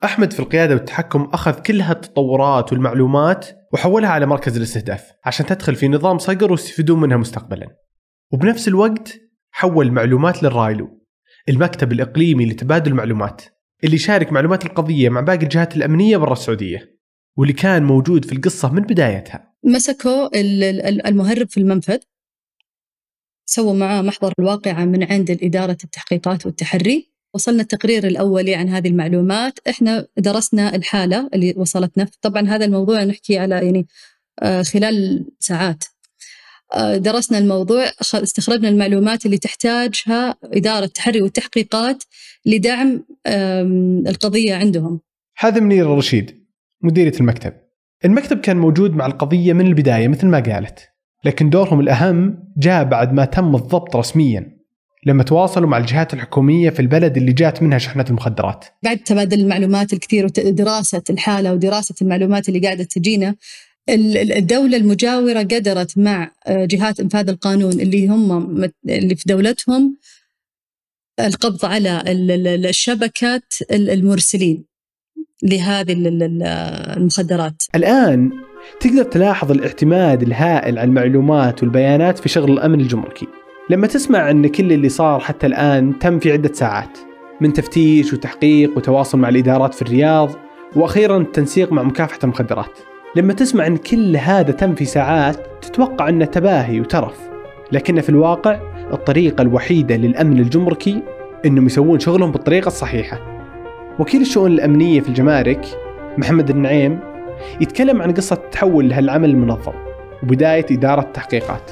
أحمد 0.04 0.32
في 0.32 0.40
القيادة 0.40 0.74
والتحكم 0.74 1.30
أخذ 1.32 1.62
كل 1.62 1.80
هالتطورات 1.80 2.72
والمعلومات 2.72 3.48
وحولها 3.72 4.10
على 4.10 4.26
مركز 4.26 4.56
الاستهداف 4.56 5.10
عشان 5.24 5.46
تدخل 5.46 5.74
في 5.74 5.88
نظام 5.88 6.18
صقر 6.18 6.50
ويستفيدون 6.50 7.00
منها 7.00 7.16
مستقبلا. 7.16 7.76
وبنفس 8.32 8.68
الوقت 8.68 9.20
حول 9.50 9.92
معلومات 9.92 10.42
للرايلو 10.42 11.02
المكتب 11.48 11.92
الإقليمي 11.92 12.46
لتبادل 12.46 12.90
المعلومات 12.90 13.42
اللي 13.84 13.96
يشارك 13.96 14.32
معلومات 14.32 14.66
القضية 14.66 15.08
مع 15.08 15.20
باقي 15.20 15.42
الجهات 15.42 15.76
الأمنية 15.76 16.16
برا 16.16 16.32
السعودية. 16.32 17.01
واللي 17.36 17.52
كان 17.52 17.82
موجود 17.84 18.24
في 18.24 18.32
القصة 18.32 18.72
من 18.72 18.82
بدايتها. 18.82 19.52
مسكوا 19.64 20.40
المهرب 21.08 21.48
في 21.48 21.60
المنفذ. 21.60 21.98
سووا 23.46 23.74
معاه 23.74 24.02
محضر 24.02 24.32
الواقعة 24.38 24.84
من 24.84 25.02
عند 25.12 25.30
إدارة 25.42 25.76
التحقيقات 25.84 26.46
والتحري. 26.46 27.12
وصلنا 27.34 27.62
التقرير 27.62 28.06
الأولي 28.06 28.54
عن 28.54 28.68
هذه 28.68 28.88
المعلومات. 28.88 29.58
إحنا 29.68 30.06
درسنا 30.18 30.74
الحالة 30.74 31.28
اللي 31.34 31.54
وصلتنا. 31.56 32.08
طبعا 32.22 32.48
هذا 32.48 32.64
الموضوع 32.64 33.04
نحكي 33.04 33.38
على 33.38 33.54
يعني 33.54 33.86
آه، 34.42 34.62
خلال 34.62 35.24
ساعات. 35.40 35.84
آه، 36.74 36.96
درسنا 36.96 37.38
الموضوع 37.38 37.84
استخرجنا 38.00 38.68
المعلومات 38.68 39.26
اللي 39.26 39.38
تحتاجها 39.38 40.36
إدارة 40.44 40.84
التحري 40.84 41.22
والتحقيقات 41.22 42.04
لدعم 42.46 43.04
القضية 44.06 44.54
عندهم. 44.54 45.00
هذا 45.38 45.60
منير 45.60 45.92
الرشيد. 45.92 46.41
مديرة 46.82 47.20
المكتب 47.20 47.52
المكتب 48.04 48.40
كان 48.40 48.56
موجود 48.56 48.94
مع 48.94 49.06
القضية 49.06 49.52
من 49.52 49.66
البداية 49.66 50.08
مثل 50.08 50.26
ما 50.26 50.40
قالت 50.40 50.88
لكن 51.24 51.50
دورهم 51.50 51.80
الأهم 51.80 52.38
جاء 52.56 52.84
بعد 52.84 53.12
ما 53.12 53.24
تم 53.24 53.56
الضبط 53.56 53.96
رسميا 53.96 54.62
لما 55.06 55.22
تواصلوا 55.22 55.68
مع 55.68 55.78
الجهات 55.78 56.14
الحكومية 56.14 56.70
في 56.70 56.80
البلد 56.80 57.16
اللي 57.16 57.32
جات 57.32 57.62
منها 57.62 57.78
شحنة 57.78 58.04
المخدرات. 58.08 58.64
بعد 58.82 58.98
تبادل 58.98 59.40
المعلومات 59.40 59.92
الكثير 59.92 60.24
ودراسه 60.24 61.02
الحالة 61.10 61.52
ودراسة 61.52 61.94
المعلومات 62.02 62.48
اللي 62.48 62.60
قاعدة 62.60 62.84
تجينا 62.84 63.34
الدولة 63.88 64.76
المجاورة 64.76 65.38
قدرت 65.38 65.98
مع 65.98 66.30
آه، 66.46 66.64
جهات 66.64 67.00
إنفاذ 67.00 67.28
القانون 67.28 67.72
اللي 67.72 68.08
هم 68.08 68.62
اللي 68.88 69.16
في 69.16 69.24
دولتهم 69.26 69.96
القبض 71.20 71.64
على 71.64 72.02
الشبكات 72.68 73.54
المرسلين 73.72 74.71
لهذه 75.42 75.92
المخدرات. 76.96 77.62
الآن 77.74 78.30
تقدر 78.80 79.02
تلاحظ 79.02 79.50
الاعتماد 79.50 80.22
الهائل 80.22 80.78
على 80.78 80.88
المعلومات 80.88 81.62
والبيانات 81.62 82.18
في 82.18 82.28
شغل 82.28 82.52
الأمن 82.52 82.80
الجمركي. 82.80 83.26
لما 83.70 83.86
تسمع 83.86 84.30
أن 84.30 84.46
كل 84.46 84.72
اللي 84.72 84.88
صار 84.88 85.20
حتى 85.20 85.46
الآن 85.46 85.98
تم 85.98 86.18
في 86.18 86.32
عدة 86.32 86.52
ساعات 86.52 86.98
من 87.40 87.52
تفتيش 87.52 88.12
وتحقيق 88.12 88.76
وتواصل 88.76 89.18
مع 89.18 89.28
الإدارات 89.28 89.74
في 89.74 89.82
الرياض 89.82 90.30
وأخيرا 90.76 91.18
التنسيق 91.18 91.72
مع 91.72 91.82
مكافحة 91.82 92.18
المخدرات. 92.24 92.78
لما 93.16 93.32
تسمع 93.32 93.66
أن 93.66 93.76
كل 93.76 94.16
هذا 94.16 94.50
تم 94.50 94.74
في 94.74 94.84
ساعات 94.84 95.36
تتوقع 95.62 96.08
أنه 96.08 96.24
تباهي 96.24 96.80
وترف. 96.80 97.18
لكن 97.72 98.00
في 98.00 98.08
الواقع 98.08 98.60
الطريقة 98.92 99.42
الوحيدة 99.42 99.96
للأمن 99.96 100.38
الجمركي 100.38 101.02
أنهم 101.46 101.66
يسوون 101.66 101.98
شغلهم 101.98 102.32
بالطريقة 102.32 102.66
الصحيحة. 102.66 103.41
وكيل 103.98 104.20
الشؤون 104.20 104.52
الأمنية 104.52 105.00
في 105.00 105.08
الجمارك 105.08 105.78
محمد 106.18 106.50
النعيم 106.50 107.00
يتكلم 107.60 108.02
عن 108.02 108.14
قصة 108.14 108.36
تحول 108.52 108.88
لهالعمل 108.88 109.30
المنظم 109.30 109.72
وبداية 110.22 110.66
إدارة 110.70 111.00
التحقيقات. 111.00 111.70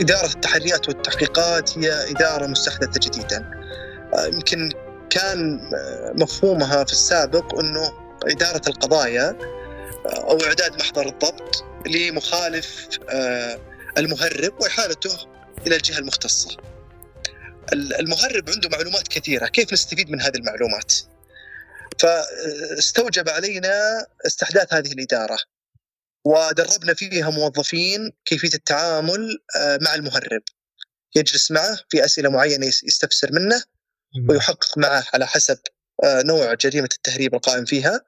إدارة 0.00 0.26
التحريات 0.26 0.88
والتحقيقات 0.88 1.78
هي 1.78 2.10
إدارة 2.10 2.46
مستحدثة 2.46 3.00
جديدا. 3.02 3.50
آه، 4.14 4.26
يمكن 4.26 4.70
كان 5.10 5.60
آه، 5.74 6.12
مفهومها 6.22 6.84
في 6.84 6.92
السابق 6.92 7.58
أنه 7.60 7.92
إدارة 8.26 8.62
القضايا 8.68 9.28
آه، 10.06 10.30
أو 10.30 10.38
إعداد 10.46 10.72
محضر 10.80 11.06
الضبط 11.06 11.64
لمخالف 11.86 12.88
المهرب 13.98 14.52
وإحالته 14.60 15.10
إلى 15.66 15.76
الجهة 15.76 15.98
المختصة. 15.98 16.56
المهرب 17.72 18.50
عنده 18.50 18.68
معلومات 18.72 19.08
كثيرة 19.08 19.46
كيف 19.46 19.72
نستفيد 19.72 20.10
من 20.10 20.20
هذه 20.20 20.36
المعلومات؟ 20.36 20.92
فاستوجب 22.00 23.28
علينا 23.28 24.06
استحداث 24.26 24.74
هذه 24.74 24.92
الإدارة 24.92 25.38
ودربنا 26.24 26.94
فيها 26.94 27.30
موظفين 27.30 28.12
كيفية 28.24 28.54
التعامل 28.54 29.38
آه، 29.56 29.78
مع 29.82 29.94
المهرب. 29.94 30.42
يجلس 31.16 31.50
معه 31.50 31.78
في 31.88 32.04
أسئلة 32.04 32.28
معينة 32.28 32.66
يستفسر 32.66 33.32
منه 33.32 33.62
ويحقق 34.28 34.78
معه 34.78 35.04
على 35.14 35.26
حسب 35.26 35.58
آه، 36.04 36.22
نوع 36.22 36.54
جريمة 36.54 36.88
التهريب 36.94 37.34
القائم 37.34 37.64
فيها. 37.64 38.00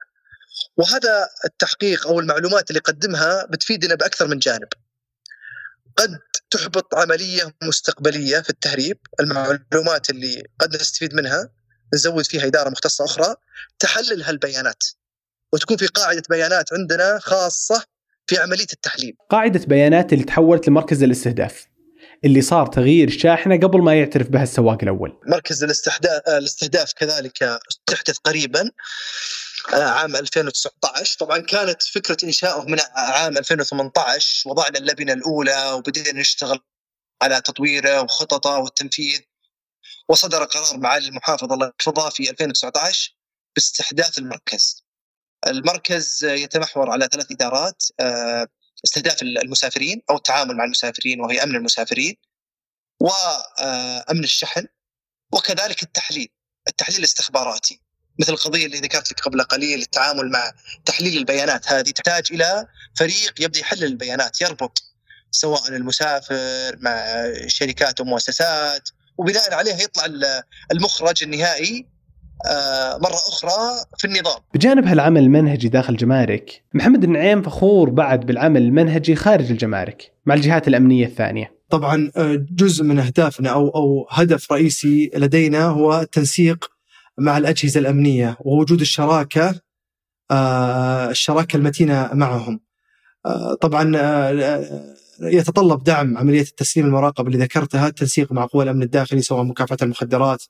وهذا 0.77 1.29
التحقيق 1.45 2.07
أو 2.07 2.19
المعلومات 2.19 2.69
اللي 2.69 2.77
يقدمها 2.77 3.45
بتفيدنا 3.45 3.95
بأكثر 3.95 4.27
من 4.27 4.39
جانب. 4.39 4.67
قد 5.97 6.19
تحبط 6.49 6.95
عملية 6.95 7.55
مستقبلية 7.63 8.39
في 8.39 8.49
التهريب 8.49 8.97
المعلومات 9.19 10.09
اللي 10.09 10.43
قد 10.59 10.75
نستفيد 10.75 11.13
منها 11.13 11.49
نزود 11.93 12.25
فيها 12.25 12.45
إدارة 12.45 12.69
مختصة 12.69 13.05
أخرى 13.05 13.35
تحلل 13.79 14.23
هالبيانات 14.23 14.83
وتكون 15.53 15.77
في 15.77 15.87
قاعدة 15.87 16.23
بيانات 16.29 16.73
عندنا 16.73 17.19
خاصة 17.21 17.83
في 18.27 18.37
عملية 18.37 18.67
التحليل. 18.73 19.15
قاعدة 19.29 19.61
بيانات 19.67 20.13
اللي 20.13 20.23
تحولت 20.23 20.67
لمركز 20.67 21.03
الاستهداف 21.03 21.67
اللي 22.25 22.41
صار 22.41 22.67
تغيير 22.67 23.07
الشاحنه 23.07 23.57
قبل 23.57 23.81
ما 23.81 23.99
يعترف 23.99 24.27
بها 24.27 24.43
السواق 24.43 24.77
الأول. 24.83 25.19
مركز 25.27 25.63
الاستهداف 25.63 26.21
الاستهداف 26.27 26.93
كذلك 26.93 27.43
استحدث 27.43 28.17
قريبا 28.17 28.71
آه، 29.73 29.83
عام 29.83 30.15
2019 30.15 31.17
طبعا 31.19 31.37
كانت 31.37 31.83
فكرة 31.83 32.17
انشائه 32.23 32.65
من 32.67 32.79
عام 32.95 33.37
2018 33.37 34.49
وضعنا 34.49 34.77
اللبنة 34.77 35.13
الأولى 35.13 35.71
وبدينا 35.71 36.19
نشتغل 36.19 36.59
على 37.21 37.41
تطويره 37.41 38.01
وخططه 38.01 38.57
والتنفيذ 38.57 39.19
وصدر 40.09 40.43
قرار 40.43 40.77
معالي 40.77 41.07
المحافظ 41.07 41.53
الله 41.53 41.71
يحفظه 41.79 42.09
في 42.09 42.29
2019 42.29 43.15
باستحداث 43.55 44.17
المركز. 44.17 44.85
المركز 45.47 46.25
يتمحور 46.25 46.89
على 46.89 47.09
ثلاث 47.11 47.31
إدارات 47.31 47.83
آه، 47.99 48.47
استهداف 48.85 49.21
المسافرين 49.21 50.01
أو 50.09 50.15
التعامل 50.15 50.55
مع 50.57 50.63
المسافرين 50.63 51.21
وهي 51.21 51.43
أمن 51.43 51.55
المسافرين 51.55 52.17
وامن 52.99 54.23
الشحن 54.23 54.67
وكذلك 55.33 55.83
التحليل 55.83 56.29
التحليل 56.67 56.99
الاستخباراتي 56.99 57.81
مثل 58.19 58.33
القضية 58.33 58.65
اللي 58.65 58.77
ذكرت 58.77 59.11
لك 59.11 59.19
قبل 59.19 59.43
قليل 59.43 59.81
التعامل 59.81 60.31
مع 60.31 60.51
تحليل 60.85 61.17
البيانات 61.17 61.71
هذه 61.71 61.89
تحتاج 61.91 62.27
إلى 62.31 62.67
فريق 62.97 63.41
يبدأ 63.41 63.59
يحلل 63.59 63.83
البيانات 63.83 64.41
يربط 64.41 64.83
سواء 65.31 65.67
المسافر 65.67 66.77
مع 66.77 67.23
شركات 67.47 68.01
ومؤسسات 68.01 68.89
وبناء 69.19 69.53
عليها 69.53 69.81
يطلع 69.81 70.05
المخرج 70.71 71.23
النهائي 71.23 71.85
آه، 72.49 72.97
مرة 72.97 73.15
أخرى 73.15 73.85
في 73.97 74.05
النظام. 74.05 74.41
بجانب 74.53 74.85
هالعمل 74.85 75.21
المنهجي 75.21 75.69
داخل 75.69 75.93
الجمارك 75.93 76.63
محمد 76.73 77.03
النعيم 77.03 77.41
فخور 77.41 77.89
بعد 77.89 78.25
بالعمل 78.25 78.61
المنهجي 78.61 79.15
خارج 79.15 79.51
الجمارك 79.51 80.11
مع 80.25 80.33
الجهات 80.33 80.67
الأمنية 80.67 81.05
الثانية. 81.05 81.59
طبعا 81.69 82.11
آه، 82.17 82.45
جزء 82.51 82.83
من 82.83 82.99
أهدافنا 82.99 83.49
أو, 83.49 83.69
أو 83.69 84.07
هدف 84.09 84.51
رئيسي 84.51 85.11
لدينا 85.15 85.65
هو 85.65 86.01
التنسيق 86.01 86.71
مع 87.17 87.37
الأجهزة 87.37 87.79
الأمنية 87.79 88.37
ووجود 88.39 88.81
الشراكة 88.81 89.55
آه، 90.31 91.09
الشراكة 91.09 91.57
المتينة 91.57 92.09
معهم. 92.13 92.59
طبعا 93.61 93.91
يتطلب 95.21 95.83
دعم 95.83 96.17
عملية 96.17 96.41
التسليم 96.41 96.85
المراقب 96.85 97.27
اللي 97.27 97.37
ذكرتها 97.37 97.87
التنسيق 97.87 98.31
مع 98.31 98.45
قوى 98.45 98.63
الأمن 98.63 98.83
الداخلي 98.83 99.21
سواء 99.21 99.43
مكافحة 99.43 99.77
المخدرات 99.81 100.43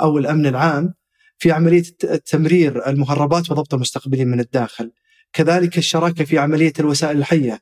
أو 0.00 0.18
الأمن 0.18 0.46
العام 0.46 0.94
في 1.38 1.52
عملية 1.52 1.82
تمرير 2.26 2.88
المهربات 2.88 3.50
وضبط 3.50 3.74
المستقبلين 3.74 4.28
من 4.28 4.40
الداخل. 4.40 4.92
كذلك 5.32 5.78
الشراكة 5.78 6.24
في 6.24 6.38
عملية 6.38 6.72
الوسائل 6.80 7.18
الحية. 7.18 7.60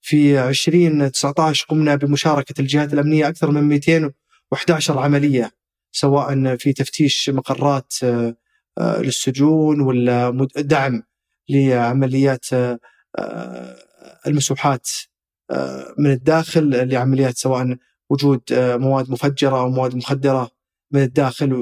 في 0.00 0.48
2019 0.48 1.66
قمنا 1.68 1.94
بمشاركة 1.94 2.60
الجهات 2.60 2.92
الأمنية 2.92 3.28
أكثر 3.28 3.50
من 3.50 3.62
211 3.62 4.98
عملية 4.98 5.50
سواء 5.92 6.56
في 6.56 6.72
تفتيش 6.72 7.30
مقرات 7.30 7.94
آه، 8.02 8.36
آه، 8.78 9.00
للسجون 9.00 9.80
ولا 9.80 10.48
دعم 10.56 11.02
لعمليات 11.48 12.46
آه، 12.52 12.78
المسوحات 14.26 14.88
من 15.98 16.10
الداخل 16.10 16.88
لعمليات 16.88 17.38
سواء 17.38 17.76
وجود 18.10 18.40
مواد 18.52 19.10
مفجرة 19.10 19.60
أو 19.60 19.68
مواد 19.68 19.94
مخدرة 19.94 20.50
من 20.92 21.02
الداخل 21.02 21.52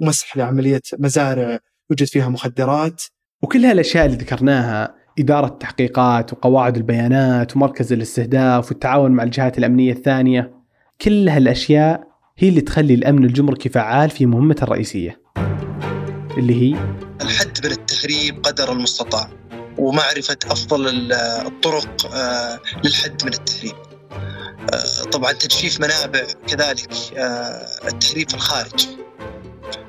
ومسح 0.00 0.36
لعملية 0.36 0.82
مزارع 0.98 1.58
يوجد 1.90 2.06
فيها 2.06 2.28
مخدرات. 2.28 3.02
وكل 3.42 3.64
هالأشياء 3.64 4.06
اللي 4.06 4.16
ذكرناها 4.16 4.94
إدارة 5.18 5.46
التحقيقات 5.46 6.32
وقواعد 6.32 6.76
البيانات 6.76 7.56
ومركز 7.56 7.92
الاستهداف 7.92 8.68
والتعاون 8.68 9.10
مع 9.10 9.22
الجهات 9.22 9.58
الأمنية 9.58 9.92
الثانية 9.92 10.52
كل 11.00 11.28
هالأشياء 11.28 12.06
هي 12.38 12.48
اللي 12.48 12.60
تخلي 12.60 12.94
الأمن 12.94 13.24
الجمركي 13.24 13.68
فعال 13.68 14.10
في 14.10 14.26
مهمته 14.26 14.64
الرئيسية 14.64 15.20
اللي 16.38 16.62
هي 16.62 16.78
الحد 17.20 17.58
من 17.64 17.70
التهريب 17.70 18.42
قدر 18.42 18.72
المستطاع. 18.72 19.45
ومعرفة 19.78 20.38
أفضل 20.46 21.12
الطرق 21.46 22.14
آه، 22.14 22.60
للحد 22.84 23.24
من 23.24 23.32
التهريب. 23.32 23.76
آه، 24.74 25.04
طبعا 25.12 25.32
تجفيف 25.32 25.80
منابع 25.80 26.26
كذلك 26.46 26.92
آه، 27.16 27.88
التهريب 27.88 28.28
في 28.28 28.34
الخارج. 28.34 28.86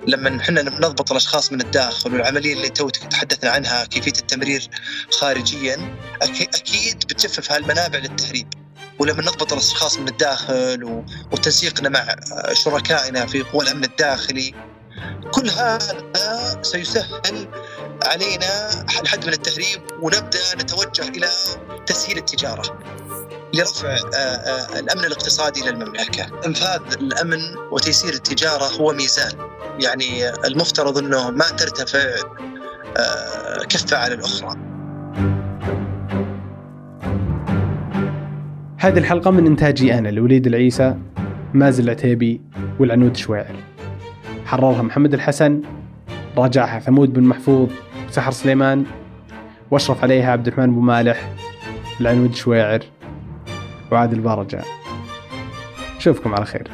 لما 0.07 0.41
إحنا 0.41 0.61
نضبط 0.61 1.11
الأشخاص 1.11 1.51
من 1.51 1.61
الداخل 1.61 2.13
والعملية 2.13 2.53
اللي 2.53 2.69
تو 2.69 2.89
تحدثنا 2.89 3.49
عنها 3.49 3.85
كيفية 3.85 4.11
التمرير 4.11 4.69
خارجيا 5.11 5.95
أكيد 6.21 6.97
بتجفف 6.97 7.51
هالمنابع 7.51 7.99
للتهريب. 7.99 8.47
ولما 8.99 9.21
نضبط 9.21 9.53
الأشخاص 9.53 9.97
من 9.97 10.07
الداخل 10.07 11.03
وتنسيقنا 11.31 11.89
مع 11.89 12.15
شركائنا 12.53 13.25
في 13.25 13.41
قوى 13.41 13.63
الأمن 13.63 13.83
الداخلي 13.83 14.53
كل 15.31 15.49
هذا 15.49 16.07
سيسهل 16.61 17.47
علينا 18.05 18.69
الحد 19.01 19.25
من 19.25 19.33
التهريب 19.33 19.81
ونبدأ 20.01 20.39
نتوجه 20.55 21.07
إلى 21.09 21.27
تسهيل 21.85 22.17
التجارة. 22.17 22.79
لرفع 23.53 23.89
آه، 23.89 24.17
آه، 24.17 24.79
الأمن 24.79 25.05
الاقتصادي 25.05 25.61
للمملكة. 25.69 26.25
إنفاذ 26.45 26.81
الأمن 27.01 27.39
وتيسير 27.71 28.13
التجارة 28.13 28.65
هو 28.65 28.93
ميزان، 28.93 29.31
يعني 29.79 30.29
المفترض 30.29 30.97
إنه 30.97 31.29
ما 31.31 31.45
ترتفع 31.49 32.09
آه، 32.97 33.63
كفة 33.69 33.97
على 33.97 34.13
الأخرى. 34.13 34.57
هذه 38.79 38.97
الحلقة 38.97 39.31
من 39.31 39.45
إنتاجي 39.45 39.93
أنا 39.93 40.09
الوليد 40.09 40.47
العيسى 40.47 40.95
مازن 41.53 41.83
العتيبي 41.83 42.41
والعنود 42.79 43.17
شويعر 43.17 43.76
حررها 44.47 44.81
محمد 44.81 45.13
الحسن 45.13 45.61
راجعها 46.37 46.79
ثمود 46.79 47.13
بن 47.13 47.23
محفوظ 47.23 47.69
وسحر 48.07 48.31
سليمان 48.31 48.85
واشرف 49.71 50.03
عليها 50.03 50.31
عبد 50.31 50.47
الرحمن 50.47 50.75
بن 50.75 50.81
مالح 50.81 51.29
العنود 52.01 52.35
شويعر 52.35 52.79
وعادل 53.91 54.19
بارجع 54.19 54.61
أشوفكم 55.97 56.35
على 56.35 56.45
خير. 56.45 56.67